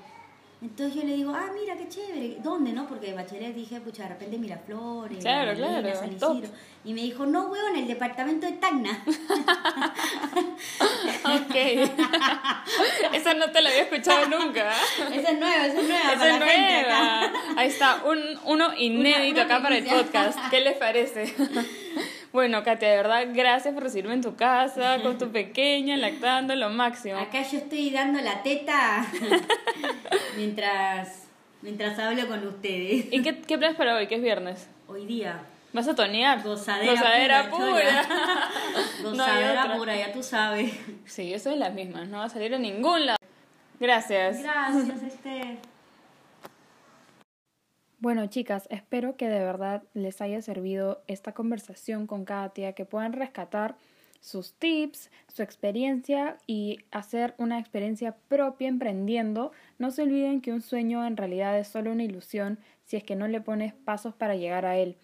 Entonces 0.62 0.94
yo 0.94 1.09
le 1.09 1.14
digo, 1.16 1.33
ah, 1.35 1.46
mira, 1.59 1.75
qué 1.75 1.88
chévere. 1.88 2.37
¿Dónde, 2.42 2.73
no? 2.73 2.87
Porque 2.87 3.07
de 3.07 3.14
Bachelet 3.14 3.55
dije, 3.55 3.81
pucha, 3.81 4.03
de 4.03 4.11
repente 4.11 4.37
Miraflores, 4.37 5.18
Claro, 5.20 5.55
claro, 5.55 5.94
San 5.99 6.18
top. 6.18 6.37
Isidro. 6.37 6.53
Y 6.85 6.92
me 6.92 7.01
dijo, 7.03 7.25
no, 7.25 7.46
weón, 7.46 7.77
el 7.77 7.87
departamento 7.87 8.46
de 8.46 8.53
Tacna. 8.53 9.03
Ok. 11.25 11.55
Esa 13.14 13.35
no 13.35 13.51
te 13.51 13.61
la 13.62 13.68
había 13.70 13.83
escuchado 13.83 14.27
nunca. 14.29 14.70
Esa 15.12 15.31
es 15.33 15.38
nueva, 15.38 15.66
esa 15.66 15.81
es 15.81 15.88
nueva. 15.88 16.12
Esa 16.12 16.18
para 16.18 16.35
es 16.35 16.40
la 16.40 16.46
gente 16.46 16.81
acá. 16.81 17.31
nueva. 17.31 17.61
Ahí 17.61 17.68
está, 17.68 18.03
un, 18.05 18.18
uno 18.44 18.75
inédito 18.77 19.40
Una- 19.40 19.44
una 19.44 19.55
acá 19.55 19.62
para 19.62 19.77
el 19.79 19.85
podcast. 19.85 20.38
¿Qué 20.51 20.61
les 20.61 20.77
parece? 20.77 21.35
Bueno, 22.33 22.62
Katia, 22.62 22.90
de 22.90 22.97
verdad, 22.97 23.27
gracias 23.33 23.75
por 23.75 23.83
recibirme 23.83 24.14
en 24.14 24.23
tu 24.23 24.37
casa, 24.37 24.99
con 25.03 25.19
tu 25.19 25.29
pequeña, 25.33 25.97
lactando, 25.97 26.55
lo 26.55 26.71
máximo. 26.71 27.19
Acá 27.19 27.43
yo 27.43 27.59
estoy 27.59 27.90
dando 27.90 28.21
la 28.21 28.43
teta 28.43 29.05
mientras, 30.37 31.25
mientras 31.62 31.99
hablo 31.99 32.29
con 32.29 32.47
ustedes. 32.47 33.07
¿Y 33.11 33.23
qué, 33.23 33.40
qué 33.40 33.59
planes 33.59 33.77
para 33.77 33.97
hoy, 33.97 34.07
que 34.07 34.14
es 34.16 34.23
viernes? 34.23 34.69
Hoy 34.87 35.07
día, 35.07 35.40
¿Vas 35.73 35.87
a 35.87 35.95
tonear? 35.95 36.43
gozadera, 36.43 36.93
Gozadera 36.93 37.51
pura. 37.51 37.66
pura. 37.66 38.49
No 39.71 39.77
pura, 39.77 39.97
ya 39.97 40.12
tú 40.12 40.23
sabes. 40.23 40.73
Sí, 41.07 41.31
yo 41.31 41.38
soy 41.38 41.57
las 41.57 41.73
mismas, 41.75 42.09
no 42.09 42.19
va 42.19 42.25
a 42.25 42.29
salir 42.29 42.55
a 42.55 42.59
ningún 42.59 43.07
lado. 43.07 43.19
Gracias. 43.79 44.43
Gracias, 44.43 45.03
Esther. 45.03 45.59
Bueno, 48.01 48.27
chicas, 48.29 48.67
espero 48.71 49.19
que 49.19 49.29
de 49.29 49.41
verdad 49.41 49.83
les 49.93 50.23
haya 50.23 50.41
servido 50.41 51.03
esta 51.07 51.33
conversación 51.33 52.07
con 52.07 52.25
Katia, 52.25 52.73
que 52.73 52.87
puedan 52.87 53.13
rescatar 53.13 53.77
sus 54.21 54.55
tips, 54.55 55.11
su 55.29 55.43
experiencia 55.43 56.39
y 56.47 56.79
hacer 56.93 57.35
una 57.37 57.59
experiencia 57.59 58.17
propia 58.29 58.69
emprendiendo. 58.69 59.53
No 59.79 59.91
se 59.91 60.01
olviden 60.01 60.41
que 60.41 60.51
un 60.51 60.63
sueño 60.63 61.07
en 61.07 61.19
realidad 61.19 61.59
es 61.59 61.69
solo 61.69 61.93
una 61.93 62.03
ilusión 62.03 62.59
si 62.87 62.97
es 62.97 63.05
que 63.05 63.17
no 63.17 63.29
le 63.29 63.43
pones 63.43 63.75
pasos 63.75 64.15
para 64.15 64.35
llegar 64.35 64.65
a 64.65 64.79
él. 64.79 64.97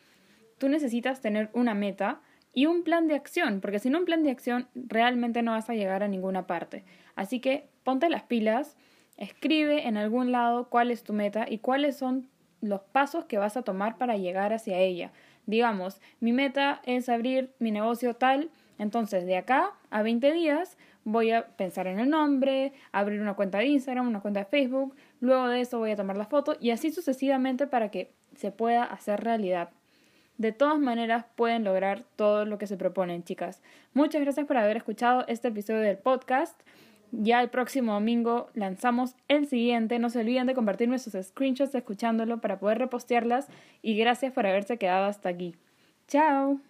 Tú 0.56 0.70
necesitas 0.70 1.20
tener 1.20 1.50
una 1.52 1.74
meta 1.74 2.22
y 2.54 2.64
un 2.64 2.82
plan 2.82 3.08
de 3.08 3.14
acción, 3.14 3.60
porque 3.60 3.78
sin 3.78 3.94
un 3.94 4.06
plan 4.06 4.22
de 4.22 4.30
acción 4.30 4.68
realmente 4.74 5.42
no 5.42 5.50
vas 5.50 5.68
a 5.68 5.74
llegar 5.74 6.02
a 6.02 6.08
ninguna 6.08 6.46
parte. 6.46 6.82
Así 7.14 7.40
que 7.40 7.68
ponte 7.84 8.08
las 8.08 8.22
pilas, 8.22 8.74
escribe 9.18 9.86
en 9.86 9.98
algún 9.98 10.32
lado 10.32 10.70
cuál 10.70 10.90
es 10.90 11.02
tu 11.02 11.12
meta 11.12 11.44
y 11.46 11.58
cuáles 11.58 11.98
son 11.98 12.30
los 12.60 12.80
pasos 12.80 13.24
que 13.24 13.38
vas 13.38 13.56
a 13.56 13.62
tomar 13.62 13.98
para 13.98 14.16
llegar 14.16 14.52
hacia 14.52 14.78
ella. 14.78 15.12
Digamos, 15.46 16.00
mi 16.20 16.32
meta 16.32 16.80
es 16.84 17.08
abrir 17.08 17.52
mi 17.58 17.70
negocio 17.70 18.14
tal, 18.14 18.50
entonces 18.78 19.26
de 19.26 19.36
acá 19.36 19.72
a 19.90 20.02
20 20.02 20.32
días 20.32 20.76
voy 21.04 21.30
a 21.30 21.46
pensar 21.56 21.86
en 21.86 22.00
el 22.00 22.10
nombre, 22.10 22.72
abrir 22.90 23.20
una 23.20 23.34
cuenta 23.34 23.58
de 23.58 23.66
Instagram, 23.66 24.08
una 24.08 24.20
cuenta 24.20 24.40
de 24.40 24.46
Facebook, 24.46 24.96
luego 25.20 25.48
de 25.48 25.60
eso 25.60 25.78
voy 25.78 25.92
a 25.92 25.96
tomar 25.96 26.16
la 26.16 26.26
foto 26.26 26.56
y 26.60 26.70
así 26.70 26.90
sucesivamente 26.90 27.66
para 27.66 27.90
que 27.90 28.10
se 28.36 28.50
pueda 28.50 28.82
hacer 28.82 29.22
realidad. 29.22 29.70
De 30.36 30.52
todas 30.52 30.78
maneras 30.78 31.24
pueden 31.34 31.64
lograr 31.64 32.04
todo 32.16 32.44
lo 32.44 32.58
que 32.58 32.66
se 32.66 32.76
proponen, 32.76 33.24
chicas. 33.24 33.62
Muchas 33.94 34.20
gracias 34.20 34.46
por 34.46 34.58
haber 34.58 34.76
escuchado 34.76 35.24
este 35.28 35.48
episodio 35.48 35.80
del 35.80 35.96
podcast. 35.96 36.60
Ya 37.18 37.40
el 37.40 37.48
próximo 37.48 37.94
domingo 37.94 38.50
lanzamos 38.54 39.14
el 39.28 39.46
siguiente. 39.46 39.98
No 39.98 40.10
se 40.10 40.20
olviden 40.20 40.46
de 40.46 40.54
compartirme 40.54 40.98
sus 40.98 41.14
screenshots 41.14 41.74
escuchándolo 41.74 42.40
para 42.40 42.58
poder 42.58 42.78
repostearlas. 42.78 43.48
Y 43.80 43.96
gracias 43.96 44.32
por 44.32 44.46
haberse 44.46 44.76
quedado 44.76 45.06
hasta 45.06 45.30
aquí. 45.30 45.54
Chao. 46.08 46.60